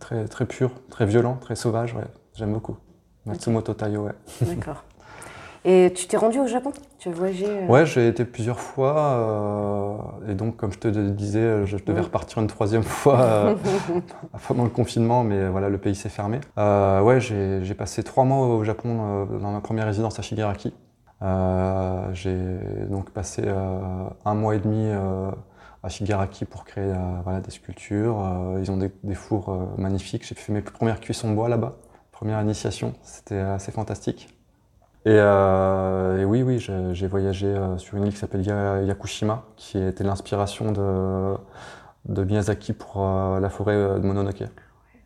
[0.00, 1.94] très, très pur, très violent, très sauvage.
[1.94, 2.04] Ouais,
[2.38, 2.76] J'aime beaucoup.
[3.26, 4.12] Matsumoto Tayo, ouais.
[4.42, 4.84] D'accord.
[5.64, 6.72] Et tu t'es rendu au Japon?
[7.00, 7.66] Tu as voyagé euh?
[7.66, 8.96] Ouais, j'ai été plusieurs fois.
[8.96, 13.54] Euh, et donc, comme je te disais, je devais repartir une troisième fois euh,
[14.46, 16.38] pendant le confinement, mais voilà, le pays s'est fermé.
[16.56, 20.72] ouais, j'ai passé trois mois au Japon dans ma première résidence à Shigaraki.
[22.12, 22.38] j'ai
[22.88, 23.42] donc passé
[24.24, 24.90] un mois et demi
[25.82, 28.16] à Shigaraki pour créer voilà, des sculptures.
[28.60, 30.26] ils ont des, des fours magnifiques.
[30.26, 31.76] J'ai fait mes premières cuissons de bois là-bas
[32.18, 32.94] première initiation.
[33.02, 34.28] C'était assez fantastique.
[35.04, 40.02] Et, euh, oui, oui, j'ai voyagé euh, sur une île qui s'appelle Yakushima, qui était
[40.02, 41.36] l'inspiration de,
[42.06, 44.42] de, Miyazaki pour euh, la forêt de Mononoke.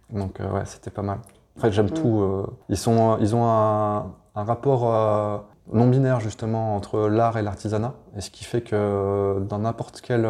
[0.08, 1.18] Donc ouais, c'était pas mal.
[1.58, 1.90] En fait, j'aime mm.
[1.90, 2.46] tout.
[2.70, 8.20] ils, sont, ils ont un, un rapport non binaire justement entre l'art et l'artisanat, et
[8.20, 10.28] ce qui fait que dans n'importe quelle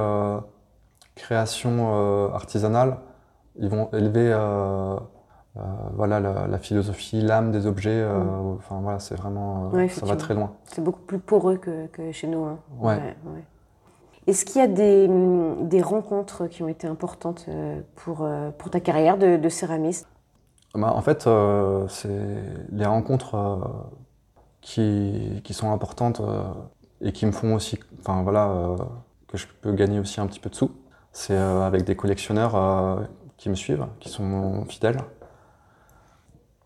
[1.15, 2.99] création artisanale,
[3.57, 4.33] ils vont élever
[5.59, 5.61] euh,
[5.95, 7.91] voilà la, philosophie, l'âme des objets.
[7.91, 8.57] Euh, mm.
[8.57, 10.53] Enfin voilà, c'est vraiment euh, ça va très loin.
[10.65, 12.45] C'est beaucoup plus poreux que, que chez nous.
[12.45, 12.59] Hein.
[12.81, 13.17] Ouais.
[14.27, 15.11] Est-ce qu'il y a des,
[15.63, 17.49] des, rencontres qui ont été importantes
[17.97, 20.07] pour, pour ta carrière de, de céramiste?
[20.75, 21.29] Bah, En fait,
[21.89, 22.09] c'est
[22.71, 23.37] les rencontres
[24.61, 26.23] qui, qui, sont importantes
[27.01, 28.77] et qui me font aussi, enfin voilà,
[29.29, 30.71] que je peux gagner aussi un petit peu de sous.
[31.13, 33.07] C'est avec des collectionneurs
[33.37, 34.99] qui me suivent, qui sont fidèles.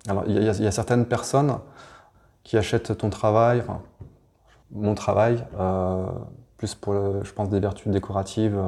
[0.08, 1.58] Alors, il y, a certaines personnes
[2.44, 3.82] qui achètent ton travail, enfin,
[4.70, 5.44] mon travail,
[6.58, 8.60] plus pour, je pense, des vertus décoratives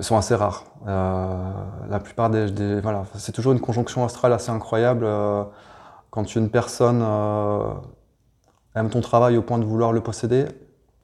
[0.00, 0.64] sont assez rares.
[0.86, 1.52] Euh,
[1.88, 5.44] la plupart des, voilà, c'est toujours une conjonction astrale assez incroyable euh,
[6.10, 7.72] quand une personne euh,
[8.74, 10.46] aime ton travail au point de vouloir le posséder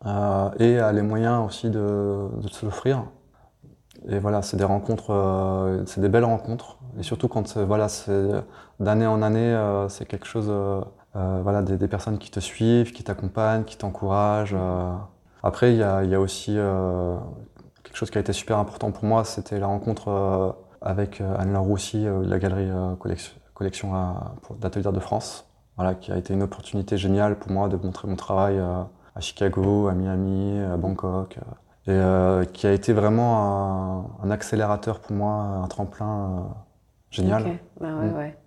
[0.04, 3.04] et a les moyens aussi de, de se l'offrir.
[4.08, 6.78] Et voilà, c'est des rencontres, c'est des belles rencontres.
[7.00, 8.28] Et surtout quand voilà, c'est
[8.78, 10.52] d'année en année, c'est quelque chose,
[11.14, 14.56] voilà, des, des, personnes qui te suivent, qui t'accompagnent, qui t'encouragent.
[15.42, 16.56] Après, il y a, y a, aussi
[17.98, 21.34] Quelque chose qui a été super important pour moi, c'était la rencontre euh, avec euh,
[21.36, 23.92] Anne-Laure Roussy euh, de la galerie Collection, collection
[24.60, 28.14] d'Atelier de France, voilà, qui a été une opportunité géniale pour moi de montrer mon
[28.14, 31.38] travail à Chicago, à Miami, à Bangkok,
[31.88, 32.00] et
[32.52, 36.50] qui a été vraiment un, accélérateur pour moi, un tremplin
[37.10, 37.58] génial.
[37.80, 38.16] Bah ouais, mm.
[38.16, 38.38] ouais.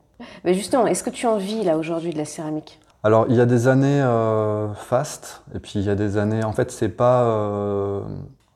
[0.45, 2.79] Mais justement, est-ce que tu en vis là aujourd'hui de la céramique?
[3.03, 6.45] Alors, il y a des années euh, fast, et puis il y a des années.
[6.45, 7.25] En fait, c'est pas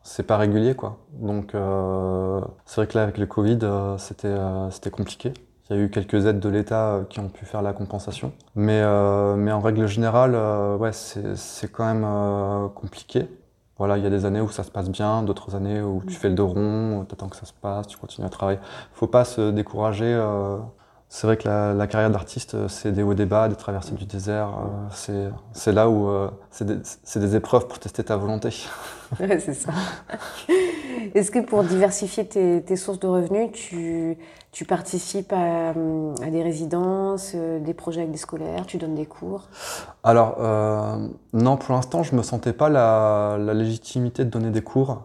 [0.05, 0.99] c'est pas régulier quoi.
[1.13, 5.33] Donc euh, c'est vrai que là avec le Covid euh, c'était euh, c'était compliqué.
[5.69, 8.83] Il y a eu quelques aides de l'État qui ont pu faire la compensation, mais
[9.35, 10.35] mais en règle générale
[10.77, 13.27] ouais c'est quand même compliqué.
[13.77, 16.13] Voilà, il y a des années où ça se passe bien, d'autres années où tu
[16.13, 18.59] fais le dos rond, t'attends que ça se passe, tu continues à travailler.
[18.93, 20.13] Faut pas se décourager.
[21.15, 24.03] C'est vrai que la, carrière d'artiste, c'est des hauts et des bas, des traversées du
[24.03, 24.49] désert.
[24.91, 26.09] c'est là où
[26.51, 26.75] c'est des,
[27.15, 28.49] des, épreuves pour tester ta volonté.
[29.17, 29.71] c'est ça.
[31.13, 34.17] Est-ce que pour diversifier tes, sources de revenus, tu,
[34.51, 39.47] tu participes à, des résidences, euh, des projets avec des scolaires, tu donnes des cours?
[40.03, 44.61] Alors, euh, non, pour l'instant, je ne me sentais pas la, légitimité de donner des
[44.61, 45.03] cours.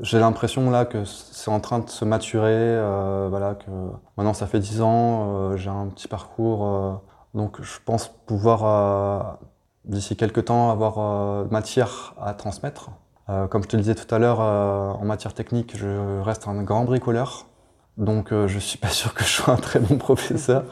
[0.00, 3.70] J'ai l'impression là que c'est en train de se maturer, euh, voilà, que
[4.16, 7.02] maintenant ça fait 10 ans, j'ai un petit parcours,
[7.34, 9.38] donc je pense pouvoir
[9.84, 12.90] d'ici quelques temps avoir matière à transmettre.
[13.28, 16.48] Euh, comme je te le disais tout à l'heure, euh, en matière technique, je reste
[16.48, 17.46] un grand bricoleur.
[17.98, 20.64] Donc euh, je suis pas sûr que je sois un très bon professeur.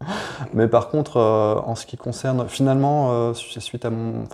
[0.54, 4.24] Mais par contre, en ce qui concerne, finalement, suite à mon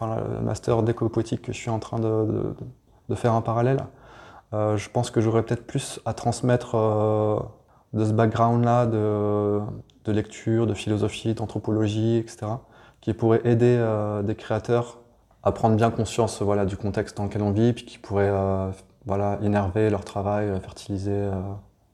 [0.43, 2.55] master d'éco-poétique que je suis en train de,
[3.15, 3.85] faire en parallèle,
[4.53, 6.77] je pense que j'aurais peut-être plus à transmettre
[7.93, 9.61] de ce background-là de,
[10.05, 12.47] de, lecture, de philosophie, d'anthropologie, etc.,
[13.01, 13.79] qui pourrait aider
[14.25, 14.99] des créateurs
[15.43, 18.71] à prendre bien conscience voilà, du contexte dans lequel on vit, puis qui pourrait euh,
[19.07, 21.33] voilà, énerver leur travail, euh, fertiliser, euh,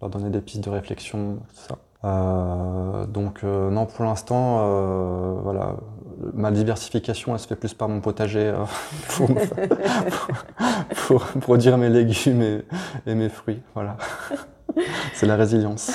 [0.00, 1.78] leur donner des pistes de réflexion, tout ça.
[2.04, 5.76] Donc non, pour l'instant, voilà,
[6.32, 8.54] ma diversification, elle se fait plus par mon potager
[9.08, 9.28] pour,
[11.06, 12.64] pour, produire mes légumes et,
[13.06, 13.62] et mes fruits.
[13.74, 13.96] Voilà,
[15.14, 15.92] c'est la résilience.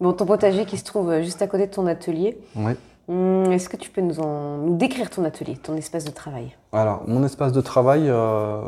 [0.00, 2.38] Bon, ton potager qui se trouve juste à côté de ton atelier.
[2.56, 2.72] Oui.
[3.08, 6.56] Hum, est-ce que tu peux nous, en, nous décrire ton atelier, ton espace de travail?
[6.72, 8.62] Alors, mon espace de travail, euh,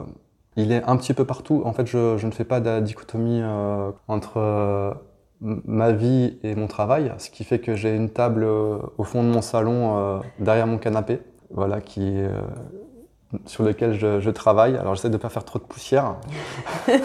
[0.56, 1.62] il est un petit peu partout.
[1.64, 4.92] En fait, je, je ne fais pas de dichotomie euh, entre euh,
[5.40, 9.28] ma vie et mon travail, ce qui fait que j'ai une table au fond de
[9.28, 11.20] mon salon, derrière mon canapé,
[11.50, 12.20] voilà, qui
[13.44, 14.76] sur lequel je, je, travaille.
[14.76, 16.14] Alors, j'essaie de ne pas faire trop de poussière.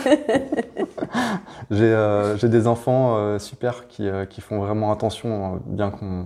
[1.72, 6.26] j'ai des enfants super qui, qui, font vraiment attention, bien qu'on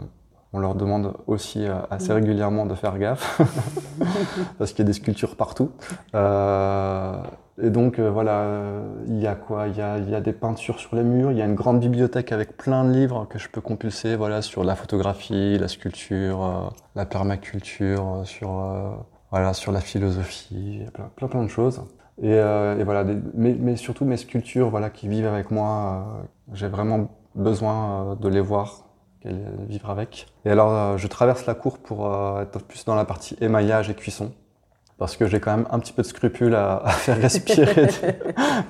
[0.56, 3.41] on leur demande aussi euh, assez régulièrement de faire gaffe,
[4.58, 5.72] parce qu'il y a des sculptures partout.
[6.15, 7.18] Euh,
[7.62, 8.46] et donc euh, voilà,
[9.08, 9.68] il y a quoi?
[9.68, 11.82] Il y a, y a, des peintures sur les murs, il y a une grande
[11.82, 16.74] bibliothèque avec plein de livres que je peux compulser voilà, sur la photographie, la sculpture,
[16.96, 18.63] la permaculture, sur,
[19.32, 21.82] voilà, sur la philosophie, plein, plein, plein de choses.
[22.22, 27.10] Et, et voilà, mais, mais, surtout mes sculptures voilà, qui vivent avec moi, j'ai vraiment
[27.36, 28.85] besoin de les voir
[29.68, 30.28] vivre avec.
[30.46, 33.90] Et alors, euh, je traverse la cour pour euh, être plus dans la partie émaillage
[33.90, 34.32] et cuisson,
[34.98, 37.88] parce que j'ai quand même un petit peu de scrupule à, faire respirer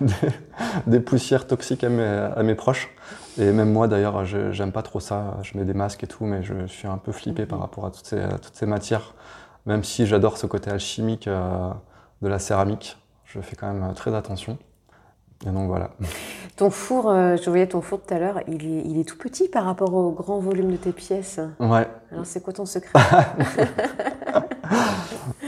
[0.88, 2.90] des, poussières toxiques à mes, proches.
[3.38, 5.38] Et même moi, d'ailleurs, j'aime pas trop ça.
[5.44, 7.92] Je mets des masques et tout, mais je, suis un peu flippé par rapport à
[7.92, 9.14] toutes ces, toutes ces matières.
[9.66, 11.72] Même si j'adore ce côté alchimique euh,
[12.22, 14.58] de la céramique, je fais quand même très attention.
[15.46, 15.92] Et donc voilà.
[16.56, 19.18] Ton four, euh, je voyais ton four tout à l'heure, il est, il est, tout
[19.18, 21.40] petit par rapport au grand volume de tes pièces.
[21.60, 21.88] Ouais.
[22.12, 22.92] Alors c'est quoi ton secret?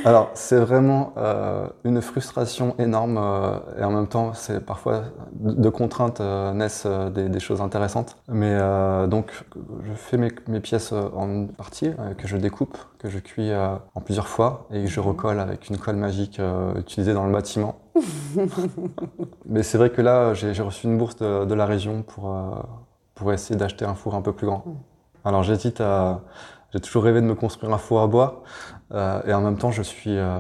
[0.06, 5.70] Alors, c'est vraiment euh, une frustration énorme euh, et en même temps, c'est parfois de,
[5.70, 8.18] contraintes euh, naissent des, choses intéressantes.
[8.28, 8.58] Mais
[9.08, 9.32] donc,
[9.86, 14.28] je fais mes, mes pièces en partie que je découpe, que je cuis en plusieurs
[14.28, 16.42] fois et que je recolle avec une colle magique
[16.78, 17.80] utilisée dans le bâtiment.
[19.46, 22.36] Mais c'est vrai que là, j'ai reçu une bourse de, de la région pour,
[23.14, 24.64] pour essayer d'acheter un four un peu plus grand.
[24.66, 24.76] Mm.
[25.26, 26.22] Alors, j'hésite à
[26.74, 28.44] j'ai toujours rêvé de me construire un four à bois
[28.94, 30.38] et en même temps je suis, euh,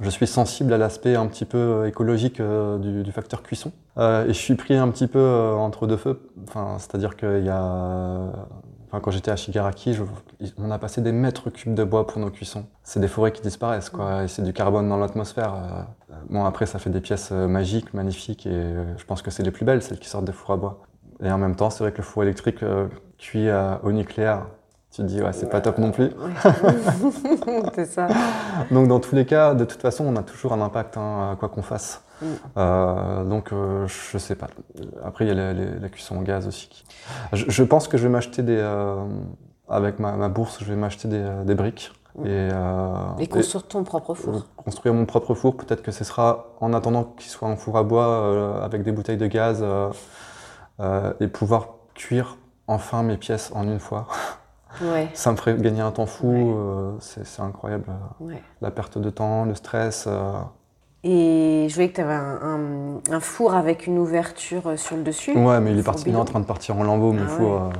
[0.00, 3.72] je suis sensible à l'aspect un petit peu euh, écologique du, facteur cuisson.
[3.98, 6.30] et je suis pris un petit peu entre deux feux.
[6.46, 8.32] Enfin, C'est-à-dire qu'il y a...
[8.88, 9.98] Enfin, quand j'étais à Shigaraki,
[10.58, 12.66] on a passé des mètres cubes de bois pour nos cuissons.
[12.84, 15.88] C'est des forêts qui disparaissent, quoi, et c'est du carbone dans l'atmosphère.
[16.30, 19.64] bon, après, ça fait des pièces magiques, magnifiques, et je pense que c'est les plus
[19.64, 20.82] belles, celles qui sortent des fours à bois.
[21.20, 22.64] Et en même temps, c'est vrai que le four électrique
[23.18, 23.48] cuit
[23.82, 24.46] au nucléaire,
[24.96, 26.10] tu te dis, ouais, c'est pas top non plus.
[27.74, 28.08] c'est ça.
[28.70, 31.50] donc, dans tous les cas, de toute façon, on a toujours un impact, hein, quoi
[31.50, 32.02] qu'on fasse.
[32.22, 32.26] Mm.
[32.56, 34.46] Euh, donc, euh, je sais pas.
[35.04, 36.82] Après, il y a la cuisson au gaz aussi.
[37.34, 38.56] Je, pense que je vais m'acheter des.
[38.56, 39.04] Euh,
[39.68, 41.92] avec ma, bourse, je vais m'acheter des, briques.
[42.14, 42.26] Mm.
[42.26, 42.48] Et,
[43.18, 44.46] et, construire ton propre four.
[44.56, 45.58] Construire mon propre four.
[45.58, 49.18] Peut-être que ce sera en attendant qu'il soit un four à bois avec des bouteilles
[49.18, 49.62] de gaz
[51.20, 54.06] et pouvoir cuire enfin mes pièces en une fois.
[55.14, 57.84] Ça me ferait gagner un temps fou, euh, c'est incroyable.
[58.60, 60.04] La perte de temps, le stress.
[60.06, 60.32] Euh.
[61.04, 65.36] Et je voyais que tu avais un, four avec une ouverture euh, sur le dessus.
[65.36, 67.70] Ouais, mais il est, parti, en train de partir en lambeaux, mon ah four.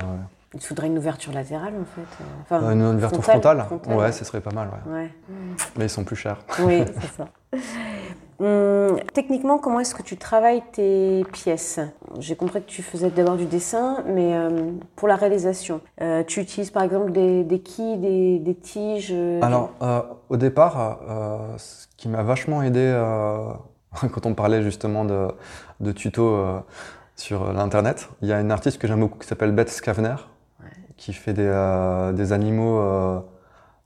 [0.53, 2.71] Il faudrait une ouverture latérale en fait.
[2.73, 4.69] une ouverture frontale, Ouais, ce serait pas mal.
[5.75, 6.39] Mais ils sont plus chers.
[6.59, 7.27] Oui, c'est ça.
[8.39, 11.79] Hum, techniquement, comment est-ce que tu travailles tes pièces?
[12.19, 16.39] J'ai compris que tu faisais d'abord du dessin, mais euh, pour la réalisation, euh, tu
[16.39, 19.71] utilises par exemple des, des quilles, des, tiges euh, Alors,
[20.29, 20.99] au départ,
[21.57, 22.93] ce qui m'a vachement aidé
[24.13, 25.29] quand on parlait justement de,
[25.79, 26.37] de tutos
[27.15, 30.15] sur l'Internet, il y a une artiste que j'aime beaucoup qui s'appelle Beth Scavener,
[30.95, 32.83] qui fait des, des animaux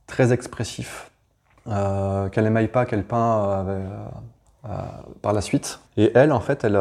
[0.07, 1.09] très expressifs.
[1.65, 3.65] qu'elle émaille pas, qu'elle peint
[5.21, 5.79] par la suite.
[5.97, 6.79] Et elle, en fait, elle,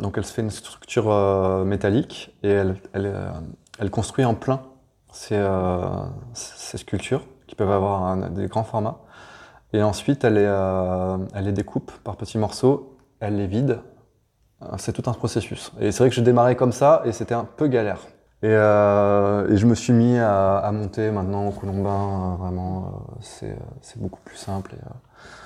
[0.00, 3.30] donc elle se fait une structure euh, métallique et elle, elle, euh,
[3.78, 4.60] elle, construit en plein
[5.12, 5.42] ces,
[6.34, 8.98] ces, sculptures qui peuvent avoir des grands formats.
[9.72, 13.80] Et ensuite, elle les, elle les découpe par petits morceaux, elle les vide.
[14.76, 15.72] C'est tout un processus.
[15.80, 18.00] Et c'est vrai que j'ai démarré comme ça et c'était un peu galère.
[18.46, 22.36] Et, et, je me suis mis à, à monter maintenant au Colombin.
[22.38, 23.56] vraiment, c'est
[23.96, 24.74] beaucoup plus simple.
[24.74, 24.78] Et,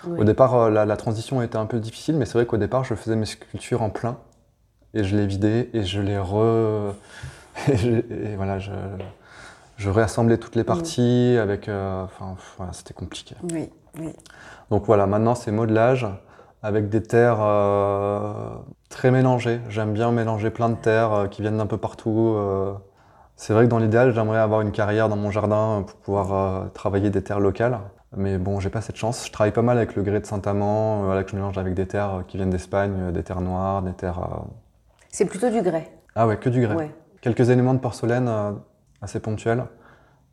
[0.07, 2.95] au départ, euh, la, transition était un peu difficile, mais c'est vrai qu'au départ, je
[2.95, 4.19] faisais mes sculptures en plein
[4.95, 6.95] et je les vidais et je les re.
[7.69, 8.73] et, voilà, je,
[9.77, 11.69] je, réassemblais toutes les parties avec.
[11.69, 13.35] Euh, enfin, voilà, c'était compliqué.
[13.53, 14.13] Oui, oui.
[14.71, 16.07] Donc voilà, maintenant c'est modelage
[16.63, 18.33] avec des terres euh,
[18.89, 19.61] très mélangées.
[19.69, 22.37] J'aime bien mélanger plein de terres qui viennent d'un peu partout.
[23.41, 27.09] C'est vrai que dans l'idéal, j'aimerais avoir une carrière dans mon jardin pour pouvoir travailler
[27.09, 27.81] des terres locales.
[28.15, 29.27] Mais bon, j'ai pas cette chance.
[29.27, 31.73] Je travaille pas mal avec le grès de Saint-Amand, euh, voilà, que je mélange avec
[31.73, 34.45] des terres euh, qui viennent d'Espagne, euh, des terres noires, des terres.
[35.09, 35.91] C'est plutôt du grès.
[36.15, 36.91] Ah ouais, que du grès.
[37.23, 38.31] Quelques éléments de porcelaine
[39.01, 39.65] assez ponctuels,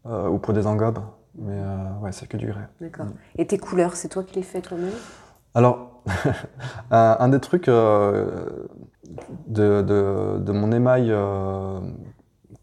[0.05, 0.99] ou pour des engobes,
[1.37, 1.61] mais
[2.01, 2.67] ouais, c'est que du grès.
[2.81, 3.07] D'accord.
[3.37, 4.91] Et tes couleurs, c'est toi qui les fais toi-même?
[5.55, 6.03] Alors,
[6.91, 8.25] un des trucs de,
[9.47, 11.13] de, de, mon émail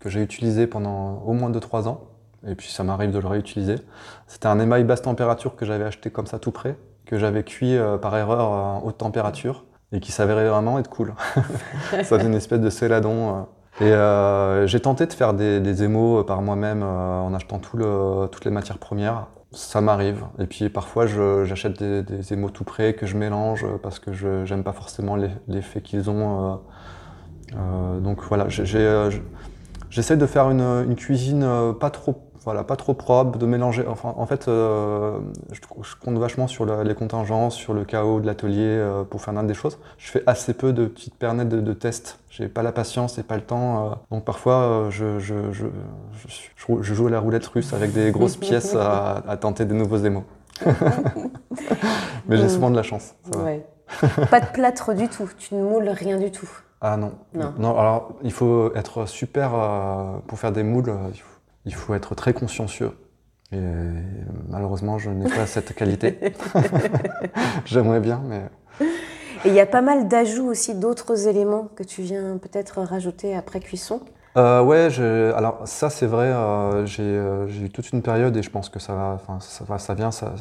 [0.05, 2.03] que j'ai utilisé pendant au moins 2-3 ans,
[2.47, 3.77] et puis ça m'arrive de le réutiliser.
[4.27, 7.75] C'était un émail basse température que j'avais acheté comme ça tout près, que j'avais cuit
[7.79, 11.15] euh, par erreur en haute température et qui s'avérait vraiment être cool.
[11.91, 13.47] ça faisait une espèce de céladon.
[13.81, 13.85] Euh.
[13.87, 18.27] Et euh, j'ai tenté de faire des, des émaux par moi-même en achetant tout le,
[18.31, 19.29] toutes les matières premières.
[19.53, 20.23] Ça m'arrive.
[20.39, 24.45] Et puis parfois j'achète des, des, émaux tout près que je mélange parce que je
[24.49, 25.17] n'aime pas forcément
[25.49, 26.61] l'effet qu'ils ont.
[28.01, 28.49] donc voilà,
[29.95, 33.85] j'essaie de faire une, une cuisine pas trop voilà, pas trop propre, de mélanger.
[33.89, 35.19] Enfin, en fait, euh,
[35.51, 35.61] je,
[35.97, 39.79] compte vachement sur les contingences, sur le chaos de l'atelier euh, pour faire des choses.
[39.97, 42.19] Je fais assez peu de petites pernettes de, de tests.
[42.29, 43.87] J'ai pas la patience et pas le temps.
[43.87, 43.95] Euh.
[44.11, 45.65] donc parfois, je, je, je,
[46.83, 50.25] je, joue à la roulette russe avec des grosses pièces à, tenter des nouveaux émaux.
[52.29, 53.15] Mais j'ai souvent de la chance.
[54.31, 55.31] pas de plâtre du tout.
[55.39, 56.49] Tu ne moules rien du tout.
[56.87, 57.13] Ah non.
[57.33, 57.55] Non.
[57.59, 59.53] non alors, il faut être super
[60.27, 60.93] pour faire des moules.
[61.15, 61.35] Il faut
[61.67, 62.93] il faut être très consciencieux.
[63.53, 63.59] Et
[64.49, 66.19] malheureusement, je n'ai pas cette qualité.
[67.65, 68.43] J'aimerais bien, mais.
[69.45, 73.37] Et il y a pas mal d'ajouts aussi d'autres éléments que tu viens peut-être rajouter
[73.37, 74.01] après cuisson?
[74.37, 74.89] euh, Ouais,
[75.35, 78.79] alors ça c'est vrai, euh, euh, j'ai eu toute une période et je pense que
[78.79, 80.35] ça va, enfin ça, ça vient, ça.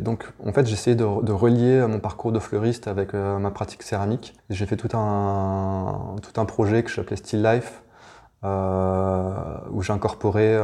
[0.00, 4.34] Donc en fait j'ai essayé de, relier mon parcours de fleuriste avec ma pratique céramique.
[4.50, 7.82] J'ai fait tout un, tout un projet que j'appelais Still Life,
[8.42, 10.58] où j'ai incorporé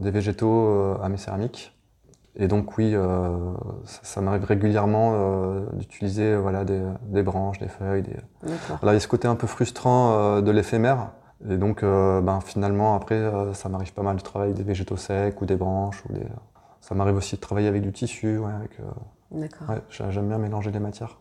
[0.00, 1.76] des végétaux à mes céramiques.
[2.38, 3.34] Et donc oui, euh,
[3.84, 8.02] ça, m'arrive régulièrement euh, d'utiliser voilà, des, branches, des feuilles.
[8.02, 8.16] Des...
[8.44, 11.12] il y a ce côté un peu frustrant euh, de l'éphémère.
[11.48, 15.38] Et donc ben, finalement, après, ça m'arrive pas mal de travailler avec des végétaux secs
[15.40, 16.02] ou des branches.
[16.08, 16.26] Ou des...
[16.86, 18.38] Ça m'arrive aussi de travailler avec du tissu.
[18.38, 18.78] Ouais, avec,
[19.32, 19.66] D'accord.
[19.90, 21.18] J'aime bien mélanger les matières.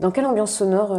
[0.00, 0.98] Dans quelle ambiance sonore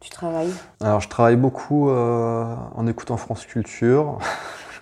[0.00, 0.52] tu travailles?
[0.80, 4.18] Alors je travaille beaucoup en écoutant France Culture.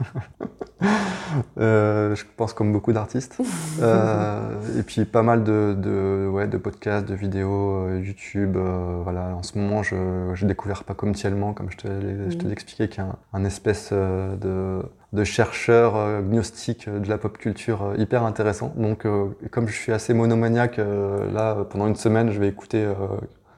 [1.59, 3.39] Euh, je pense comme beaucoup d'artistes.
[3.83, 8.59] Euh, et puis pas mal de, de, ouais, de podcasts, de vidéos, euh, YouTube.
[9.03, 9.35] voilà.
[9.35, 11.89] En ce moment, j'ai découvert pas comme Tiellement, comme je te,
[12.29, 17.39] je te l'ai expliqué, qui est un, espèce de, de, chercheur gnostique de la pop
[17.39, 18.75] culture hyper intéressant.
[18.77, 19.07] Donc,
[19.51, 22.87] comme je suis assez monomaniaque, là, pendant une semaine, je vais écouter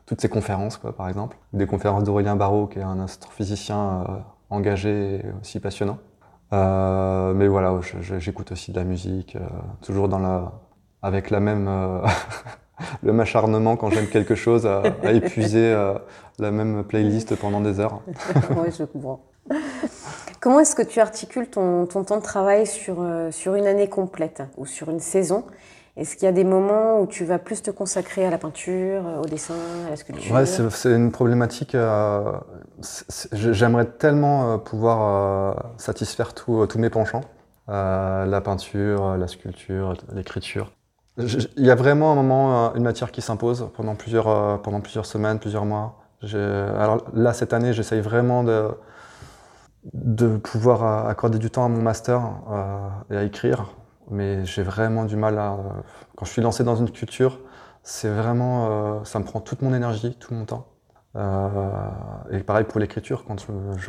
[0.06, 1.36] toutes ces conférences, quoi, par exemple.
[1.52, 4.04] Des conférences d'Aurélien Barraud, qui est un astrophysicien
[4.50, 5.98] engagé et aussi passionnant.
[6.52, 7.78] Euh, mais voilà,
[8.18, 9.40] j'écoute aussi de la musique, euh,
[9.80, 10.52] toujours dans la,
[11.00, 12.00] avec la même, euh,
[13.02, 14.82] le même acharnement quand j'aime quelque chose, à,
[15.12, 15.74] épuiser
[16.38, 18.02] la même playlist pendant des heures.
[18.50, 19.20] oui, je comprends.
[20.40, 24.42] Comment est-ce que tu articules ton, ton, temps de travail sur, sur une année complète
[24.56, 25.44] ou sur une saison?
[25.96, 29.02] Est-ce qu'il y a des moments où tu vas plus te consacrer à la peinture,
[29.22, 29.54] au dessin,
[29.86, 30.70] à la sculpture?
[30.70, 31.74] C'est une problématique.
[31.74, 32.32] Euh,
[33.32, 37.22] J'aimerais tellement euh, pouvoir euh, satisfaire tous mes penchants.
[37.68, 40.72] Euh, la peinture, la sculpture, l'écriture.
[41.18, 45.38] Il y a vraiment un moment, une matière qui s'impose pendant plusieurs, pendant plusieurs semaines,
[45.38, 45.98] plusieurs mois.
[46.22, 48.44] Alors là, cette année, j'essaye vraiment
[49.92, 52.22] de pouvoir accorder du temps à mon master
[53.10, 53.66] et à écrire
[54.12, 55.56] mais j'ai vraiment du mal à.
[56.16, 57.40] Quand je suis lancé dans une culture,
[57.82, 58.98] c'est vraiment.
[59.00, 60.68] Euh, ça me prend toute mon énergie, tout mon temps.
[61.16, 61.70] Euh,
[62.30, 63.44] et pareil pour l'écriture, quand,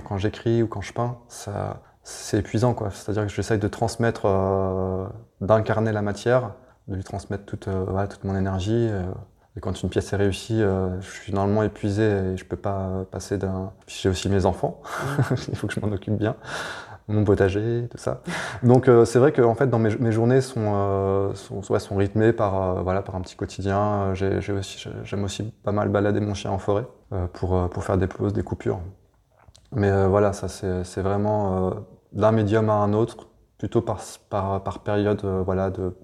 [0.08, 2.74] quand j'écris ou quand je peins, ça, c'est épuisant.
[2.74, 2.90] quoi.
[2.92, 5.08] C'est-à-dire que j'essaye de transmettre, euh,
[5.42, 6.54] d'incarner la matière,
[6.88, 7.70] de lui transmettre toute,
[8.10, 8.90] toute mon énergie.
[9.56, 13.38] et quand une pièce est réussie, je suis normalement épuisé et je peux pas passer
[13.38, 13.72] d'un.
[13.88, 14.82] J'ai aussi mes enfants,
[15.48, 16.36] il faut que je m'en occupe bien
[17.08, 18.22] mon potager, tout ça.
[18.64, 22.78] Donc euh, c'est vrai que en fait, dans mes, journées sont, euh, sont, rythmées par,
[22.78, 24.14] euh, voilà, par un petit quotidien.
[24.14, 26.86] J'aime aussi, pas mal balader mon chien en forêt
[27.34, 28.80] pour, faire des pauses, des coupures.
[29.76, 31.74] Mais voilà, ça c'est vraiment
[32.14, 33.28] d'un médium à un autre,
[33.58, 35.96] plutôt par, période voilà, de,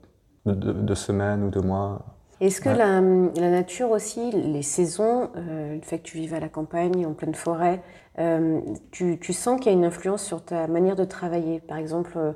[0.46, 2.19] de, de, semaines ou de mois.
[2.42, 6.48] Est-ce que la, la, nature aussi, les saisons, le fait que tu vives à la
[6.48, 7.82] campagne, en pleine forêt,
[8.20, 8.60] euh,
[8.92, 11.62] tu, sens qu'il y a une influence sur ta manière de travailler?
[11.62, 12.34] Par exemple, euh,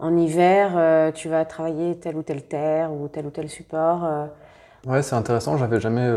[0.00, 4.08] en hiver, euh, tu vas travailler telle ou telle terre ou tel ou tel support.
[4.86, 6.10] Ouais, c'est intéressant, j'avais jamais,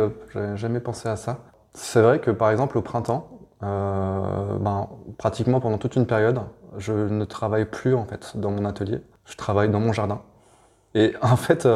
[0.55, 1.39] jamais pensé à ça.
[1.73, 3.27] C'est vrai que par exemple au printemps,
[3.61, 6.41] ben, pratiquement pendant toute une période,
[6.77, 10.21] je ne travaille plus en fait dans mon atelier, je travaille dans mon jardin.
[10.93, 11.67] Et en fait,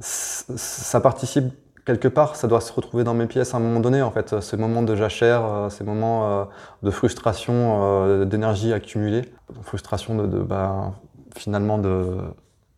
[0.00, 1.52] ça participe
[1.84, 4.40] quelque part, ça doit se retrouver dans mes pièces à un moment donné, en fait.
[4.40, 6.44] Ces moments de jachère, euh, ces moments euh,
[6.82, 9.22] de frustration, euh, d'énergie accumulée,
[9.62, 10.92] frustration de, bah,
[11.34, 12.18] finalement de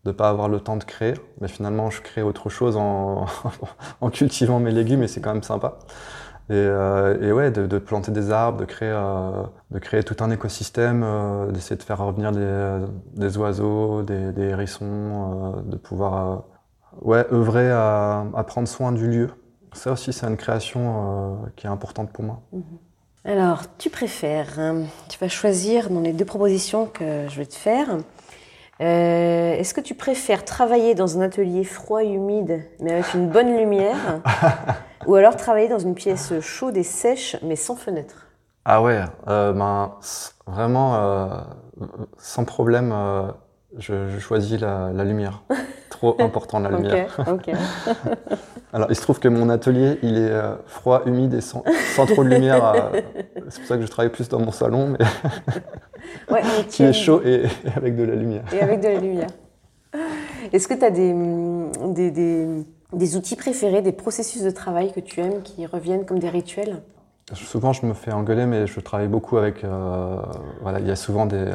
[0.05, 3.27] ne pas avoir le temps de créer, mais finalement je crée autre chose en,
[4.01, 5.79] en cultivant mes légumes et c'est quand même sympa.
[6.51, 8.93] Et, et ouais, de, planter des arbres, de créer,
[9.71, 11.07] de créer tout un écosystème,
[11.51, 16.43] d'essayer de faire revenir des, des oiseaux, des, des hérissons, de pouvoir
[17.01, 19.31] ouais, œuvrer à, prendre soin du lieu.
[19.73, 22.41] Ça aussi, c'est une création euh, qui est importante pour moi.
[22.53, 22.63] Mhm.
[23.25, 27.55] Alors, tu préfères, hein, tu vas choisir dans les deux propositions que je vais te
[27.55, 27.99] faire.
[28.81, 33.29] Euh, est-ce que tu préfères travailler dans un atelier froid et humide, mais avec une
[33.29, 34.21] bonne lumière,
[35.07, 38.27] ou alors travailler dans une pièce chaude et sèche, mais sans fenêtre?
[38.65, 39.93] Ah ouais, euh, ben,
[40.47, 41.45] vraiment,
[42.19, 42.93] sans problème,
[43.79, 45.43] je, choisis la, lumière.
[45.91, 47.17] Trop important la lumière.
[48.73, 51.63] Alors, il se trouve que mon atelier, il est euh, froid, humide et sans,
[52.07, 52.65] trop de lumière.
[52.65, 53.01] Euh,
[53.49, 55.05] c'est pour ça que je travaille plus dans mon salon, mais,
[56.31, 57.45] ouais, qui est chaud et,
[57.77, 58.45] avec de la lumière.
[58.53, 59.29] Et avec de la lumière.
[60.53, 61.15] Est-ce que tu as des,
[62.11, 62.47] des,
[62.93, 66.83] des, outils préférés, des processus de travail que tu aimes qui reviennent comme des rituels?
[67.35, 69.63] Souvent, je me fais engueuler, mais je travaille beaucoup avec.
[69.65, 70.17] Euh,
[70.63, 71.47] voilà, il y a souvent des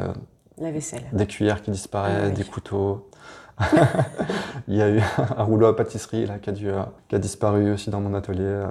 [0.62, 1.04] la vaisselle.
[1.12, 3.08] Des cuillères qui disparaissent, ah des couteaux.
[4.68, 5.00] Il y a eu
[5.36, 6.52] un rouleau à pâtisserie là, qui, a,
[7.08, 8.64] qui a disparu aussi dans mon atelier.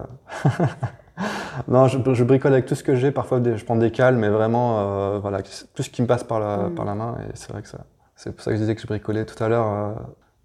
[1.68, 3.12] non, je, bricole avec tout ce que j'ai.
[3.12, 6.70] Parfois, je prends des cales, mais vraiment, voilà, tout ce qui me passe par la,
[6.70, 6.76] mm.
[6.76, 7.18] par la main.
[7.28, 7.80] Et c'est vrai que ça,
[8.16, 9.96] c'est pour ça que je disais que je bricolais tout à l'heure.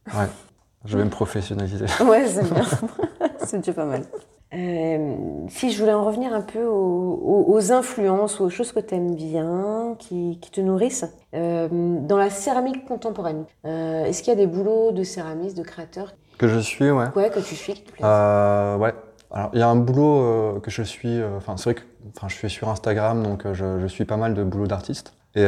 [0.08, 0.26] ouais,
[0.84, 1.86] je vais me professionnaliser.
[2.04, 2.64] ouais, c'est bien.
[3.38, 4.02] c'est déjà pas mal.
[4.54, 5.14] Euh,
[5.48, 9.14] si je voulais en revenir un peu aux, influences ou aux choses que tu aimes
[9.14, 14.46] bien, qui, te nourrissent, euh, dans la céramique contemporaine, euh, est-ce qu'il y a des
[14.46, 17.06] boulots de céramistes, de créateurs Que je suis, ouais.
[17.16, 18.94] Ouais, que tu suis, qui te plaisent Ouais.
[19.34, 21.80] Alors, il y a un boulot que je suis, enfin, c'est vrai que
[22.14, 25.14] enfin, je suis sur Instagram, donc je, suis pas mal de boulots d'artistes.
[25.34, 25.46] Et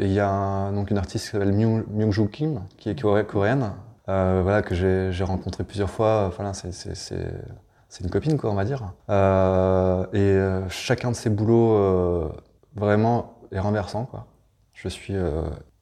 [0.00, 3.70] il y a donc une artiste qui s'appelle Myung-Joo Kim, qui est coréenne,
[4.08, 6.32] voilà, que j'ai rencontré plusieurs fois.
[6.34, 6.72] Voilà, c'est
[7.90, 8.92] c'est une copine, quoi, on va dire.
[9.10, 12.28] Euh, et euh, chacun de ces boulots, euh,
[12.76, 14.26] vraiment, est renversant, quoi.
[14.72, 15.16] Je suis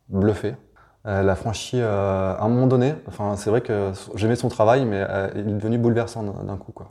[0.09, 0.57] bluffé.
[1.05, 5.07] Elle a franchi à un moment donné, enfin, c'est vrai que j'aimais son travail, mais
[5.37, 6.91] il est devenu bouleversant d'un coup, quoi.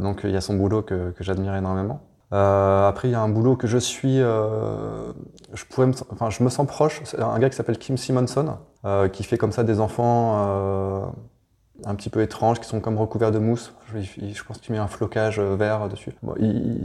[0.00, 2.00] donc il y a son boulot que, que j'admire énormément.
[2.30, 6.66] après, il y a un boulot que je suis, je pourrais, enfin, je me sens
[6.66, 7.02] proche.
[7.04, 8.56] C'est un gars qui s'appelle Kim Simonson,
[9.12, 11.12] qui fait comme ça des enfants
[11.84, 13.74] un petit peu étranges qui sont comme recouverts de mousse.
[13.94, 16.14] Je, pense qu'il met un flocage euh, vert dessus.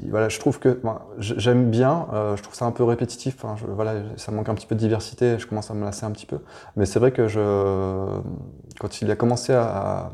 [0.10, 0.80] voilà, je trouve que
[1.20, 2.08] j'aime bien.
[2.14, 3.38] Euh, je trouve ça un peu répétitif.
[3.68, 5.40] voilà, ça manque un petit peu de diversité.
[5.40, 6.40] Je commence à me lasser un petit peu.
[6.76, 8.20] Mais c'est vrai que je,
[8.80, 10.12] quand il a commencé à,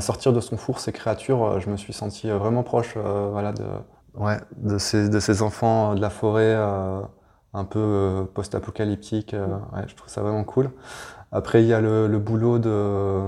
[0.00, 3.64] sortir de son four ces créatures, euh, je me suis senti vraiment proche, voilà, de,
[4.14, 6.54] ouais, de ces, enfants de la forêt.
[6.54, 9.34] un peu post-apocalyptique,
[9.86, 10.70] je trouve ça vraiment cool.
[11.32, 13.20] Après, il y a le boulot de,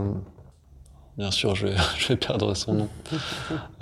[1.18, 2.88] Bien sûr, je vais, je vais, perdre son nom.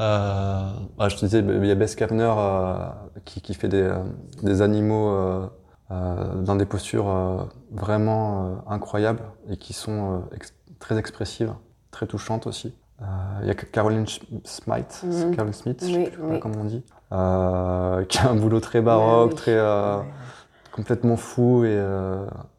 [0.01, 2.77] Euh, ah, je te disais, il y a Bess Kerner euh,
[3.25, 3.99] qui, qui, fait des, euh,
[4.43, 5.47] des animaux euh,
[5.91, 10.23] euh, dans des postures vraiment incroyables et qui sont
[10.79, 11.53] très expressives,
[11.91, 12.75] très touchantes aussi.
[13.43, 14.07] Il y a Caroline
[14.45, 15.35] Smith, mhm.
[15.35, 19.61] Caroline Smith, je sais pas comment on dit, qui a un boulot très baroque, très
[20.73, 21.79] complètement fou et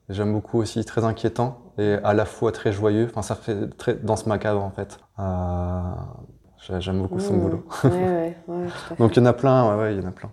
[0.09, 3.07] j'aime beaucoup aussi, très inquiétant et à la fois très joyeux.
[3.09, 4.97] Enfin, ça fait très danse macabre en fait.
[5.19, 7.39] Euh, j'aime beaucoup son mmh.
[7.39, 7.65] boulot.
[7.83, 8.67] Ouais, ouais,
[8.99, 10.31] Donc il y en a plein, ouais, il y en a plein.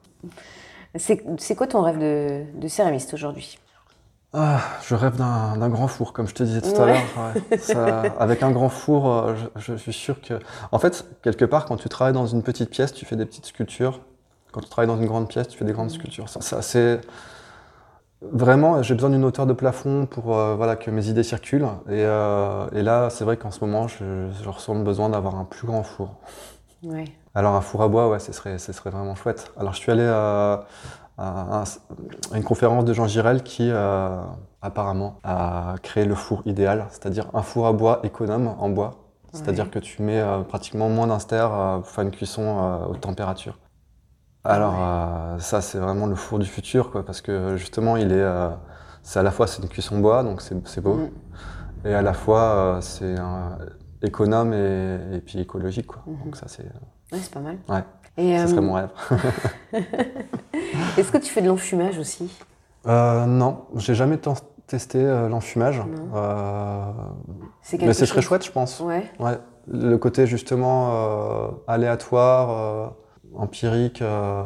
[0.95, 3.59] C'est quoi ton rêve de, de céramiste aujourd'hui?
[4.35, 8.15] Ah, je rêve d'un grand four, comme je te disais tout à l'heure.
[8.19, 10.39] avec un grand four, euh, je, je, suis sûr que.
[10.71, 13.47] En fait, quelque part, quand tu travailles dans une petite pièce, tu fais des petites
[13.47, 14.01] sculptures.
[14.51, 15.95] Quand tu travailles dans une grande pièce, tu fais des grandes mmh.
[15.95, 16.29] sculptures.
[16.29, 16.99] C'est assez
[18.31, 21.67] Vraiment, j'ai besoin d'une hauteur de plafond pour euh, voilà, que mes idées circulent.
[21.89, 25.35] Et, euh, et là, c'est vrai qu'en ce moment, je, je, ressens le besoin d'avoir
[25.37, 26.15] un plus grand four.
[26.85, 27.05] Ouais.
[27.35, 29.53] Alors un four à bois, ouais, ce serait, ce serait vraiment chouette.
[29.57, 30.67] Alors je suis allé à,
[31.19, 31.65] à,
[32.35, 34.21] une conférence de Jean Girel qui euh,
[34.61, 38.99] apparemment a créé le four idéal, c'est-à-dire un four à bois économe en bois.
[39.33, 43.59] C'est-à-dire que tu mets pratiquement moins d'un pour faire une cuisson haute température.
[44.45, 48.21] Alors euh, ça c'est vraiment le four du futur quoi parce que justement il est
[48.21, 48.49] euh,
[49.03, 51.87] c'est à la fois c'est une cuisson bois donc c'est beau mm.
[51.87, 53.15] et à la fois euh, c'est
[54.03, 56.03] économe et, puis écologique quoi.
[56.09, 56.25] Mm-hmm.
[56.25, 57.59] Donc ça c'est ouais, c'est pas mal.
[57.69, 57.85] Ouais.
[58.17, 58.91] Et, ça serait mon rêve.
[60.99, 62.31] Est-ce que tu fais de l'enfumage aussi?
[62.85, 64.19] Non, j'ai jamais
[64.67, 65.81] testé l'enfumage.
[67.81, 68.81] mais c'est très chouette je pense.
[68.81, 69.09] Ouais.
[69.21, 69.39] ouais.
[69.69, 72.93] Le côté justement aléatoire
[73.37, 74.43] empirique, euh,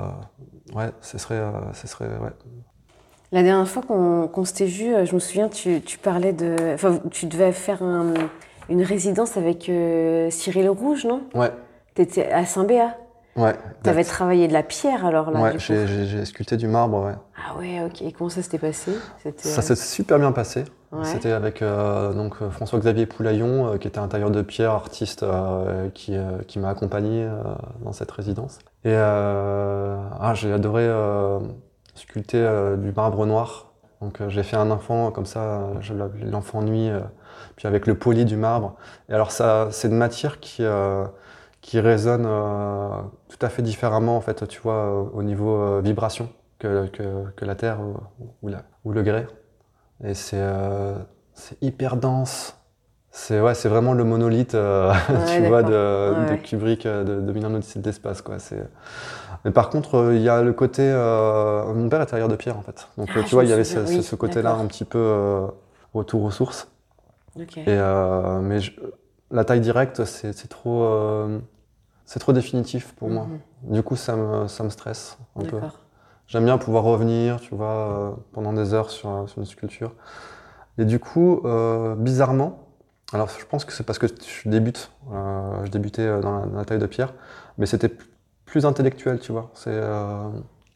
[0.75, 2.31] ouais, ce serait, euh, ce serait, ouais.
[3.33, 7.01] La dernière fois qu'on s'était vu, euh, je me souviens, tu, tu, parlais de, enfin,
[7.11, 9.71] tu devais faire une résidence avec
[10.31, 11.23] Cyril Rouge, non?
[11.35, 11.51] Ouais.
[11.95, 12.97] T'étais à Saint-Béat.
[13.37, 13.55] Ouais.
[13.83, 17.15] Tu avais travaillé de la pierre alors là Ouais, j'ai sculpté du marbre, ouais.
[17.37, 18.01] Ah ouais, ok.
[18.03, 18.93] Et comment ça s'était passé?
[19.37, 20.65] Ça s'est super bien passé.
[21.03, 25.25] C'était avec euh, donc euh, François-Xavier Poulaillon, euh, qui était un tailleur de pierre, artiste,
[25.95, 26.17] qui,
[26.47, 27.29] qui m'a accompagné
[27.83, 28.59] dans cette résidence.
[28.85, 30.89] Et ah, j'ai adoré
[31.95, 33.73] sculpter du marbre noir.
[34.01, 35.71] Donc j'ai fait un enfant comme ça,
[36.23, 36.91] l'enfant nuit,
[37.57, 38.77] puis avec le poli du marbre.
[39.09, 40.65] Et alors ça, c'est une matière qui
[41.63, 42.29] qui résonne
[43.29, 46.29] tout à fait différemment en fait, tu vois, au niveau vibration
[46.59, 47.79] que, que, la terre
[48.43, 49.27] ou, la, ou le grès.
[50.05, 50.95] Et c'est euh,
[51.61, 52.57] hyper dense.
[53.11, 54.93] C'est ouais, c'est vraiment le monolithe, euh,
[55.35, 58.39] tu vois, de, de Kubrick, euh, de, de 1997 d'espace, quoi.
[58.39, 58.63] C'est.
[59.45, 60.83] Mais par contre, euh, il y a le côté.
[60.93, 62.89] mon père est tailleur de pierre, en fait.
[62.99, 65.49] Donc, ah, tu vois, il y avait ce, ce côté-là un petit peu
[65.95, 66.69] retour aux sources.
[67.41, 67.63] Okay.
[67.63, 67.79] Et
[68.43, 68.59] mais
[69.31, 71.27] la taille directe, c'est trop,
[72.05, 73.27] c'est trop définitif pour moi.
[73.65, 73.75] Mhm.
[73.75, 75.59] Du coup, ça me, ça me stresse un peu.
[76.29, 79.93] J'aime bien pouvoir revenir, tu vois, euh, pendant des heures sur, sur, une sculpture.
[80.79, 82.69] Et du coup, euh, bizarrement,
[83.13, 86.79] alors je pense que c'est parce que je débute, euh, je débutais dans la, taille
[86.81, 87.15] de pierre,
[87.59, 87.91] mais c'était
[88.45, 89.51] plus intellectuel, tu vois.
[89.55, 90.29] C'est euh,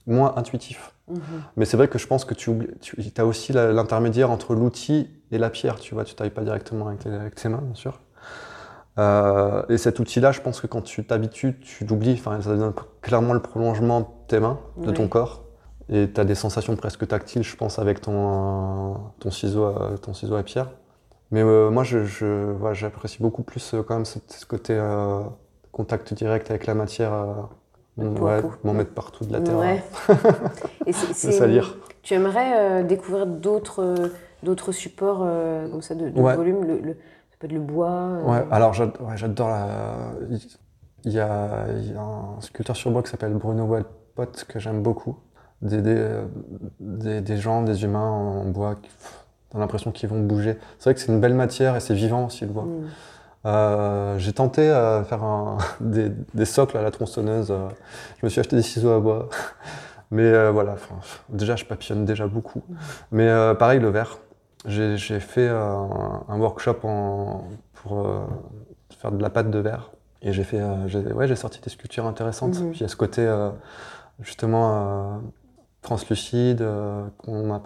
[0.06, 0.94] moins intuitif.
[1.08, 1.20] Mhm.
[1.56, 5.10] Mais c'est vrai que je pense que tu, oublies, tu as aussi l'intermédiaire entre l'outil
[5.32, 6.04] et la pierre, tu vois.
[6.04, 8.00] Tu tailles pas directement avec, les- avec tes mains, bien sûr.
[9.00, 12.12] Euh, et cet outil-là, je pense que quand tu t'habitues, tu l'oublies.
[12.18, 15.42] Enfin, ça devient clairement le prolongement de tes mains, de ton corps.
[15.88, 19.92] Et tu as des sensations presque tactiles, je pense, avec ton, euh, ton, ciseau, à,
[20.00, 20.70] ton ciseau à pierre.
[21.32, 25.20] Mais euh, moi, je, je- voilà, j'apprécie beaucoup plus euh, quand même ce, côté euh,
[25.72, 27.12] contact direct avec la matière.
[27.12, 29.58] euh, ouais, m'en mettre partout de la terre.
[30.86, 31.76] Et c'est- c'est- salir.
[32.02, 34.08] Tu aimerais euh, découvrir d'autres euh,
[34.42, 36.96] d'autres supports euh, comme ça de, volume le, le-
[37.40, 37.90] Peut être le bois.
[37.90, 39.66] euh, Ouais, alors ouais, j'adore la.
[41.04, 44.58] Il y, a, il y a un sculpteur sur bois qui s'appelle Bruno Wellpot que
[44.58, 45.16] j'aime beaucoup.
[45.62, 46.06] Des, des,
[46.78, 50.58] des, des gens, des humains en bois, qui- pff, t'as l'impression qu'ils vont bouger.
[50.78, 52.64] C'est vrai que c'est une belle matière et c'est vivant aussi le bois.
[52.64, 52.86] mm.
[53.46, 57.50] Euh, J'ai tenté à faire un- des, des socles à la tronçonneuse.
[57.50, 57.68] euh,
[58.20, 59.28] Je me suis acheté des ciseaux à bois.
[60.10, 60.74] Mais euh, voilà,
[61.30, 62.62] déjà je papillonne déjà beaucoup.
[63.12, 64.18] Mais euh, pareil, le verre.
[64.66, 67.44] J'ai fait un, un workshop en-
[67.74, 68.20] pour euh,
[68.98, 69.90] faire de la pâte de verre.
[70.22, 72.60] Et j'ai fait, euh, j'ai ouais, j'ai sorti des sculptures intéressantes.
[72.60, 72.70] Mhm.
[72.70, 73.50] Puis il y a ce côté euh,
[74.20, 75.22] justement
[75.80, 76.62] translucide
[77.18, 77.60] qu'on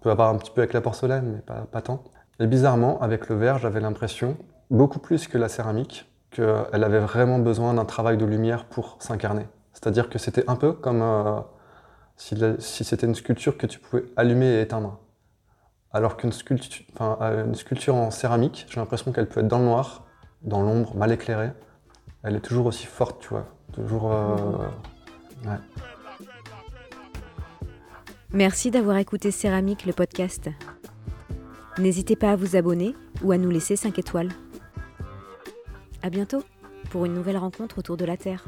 [0.00, 2.04] peut avoir un petit peu avec la porcelaine, mais pas, pas tant.
[2.38, 4.36] Et bizarrement, avec le verre, j'avais l'impression,
[4.70, 9.48] beaucoup plus que la céramique, qu'elle avait vraiment besoin d'un travail de lumière pour s'incarner.
[9.72, 11.02] C'est-à-dire que c'était un peu comme
[12.16, 15.00] si c'était une sculpture que tu pouvais allumer et éteindre.
[15.92, 16.30] Alors qu'une
[17.00, 20.04] euh, sculpture en céramique, j'ai l'impression qu'elle peut être dans le noir,
[20.42, 21.50] dans l'ombre, mal éclairée.
[22.22, 23.46] Elle est toujours aussi forte, tu vois.
[23.72, 24.12] Toujours.
[24.12, 24.36] euh,
[25.46, 25.56] ouais.
[28.32, 30.50] Merci d'avoir écouté Céramique, le podcast.
[31.78, 34.28] N'hésitez pas à vous abonner ou à nous laisser 5 étoiles.
[36.02, 36.42] À bientôt
[36.90, 38.44] pour une nouvelle rencontre autour de la Terre.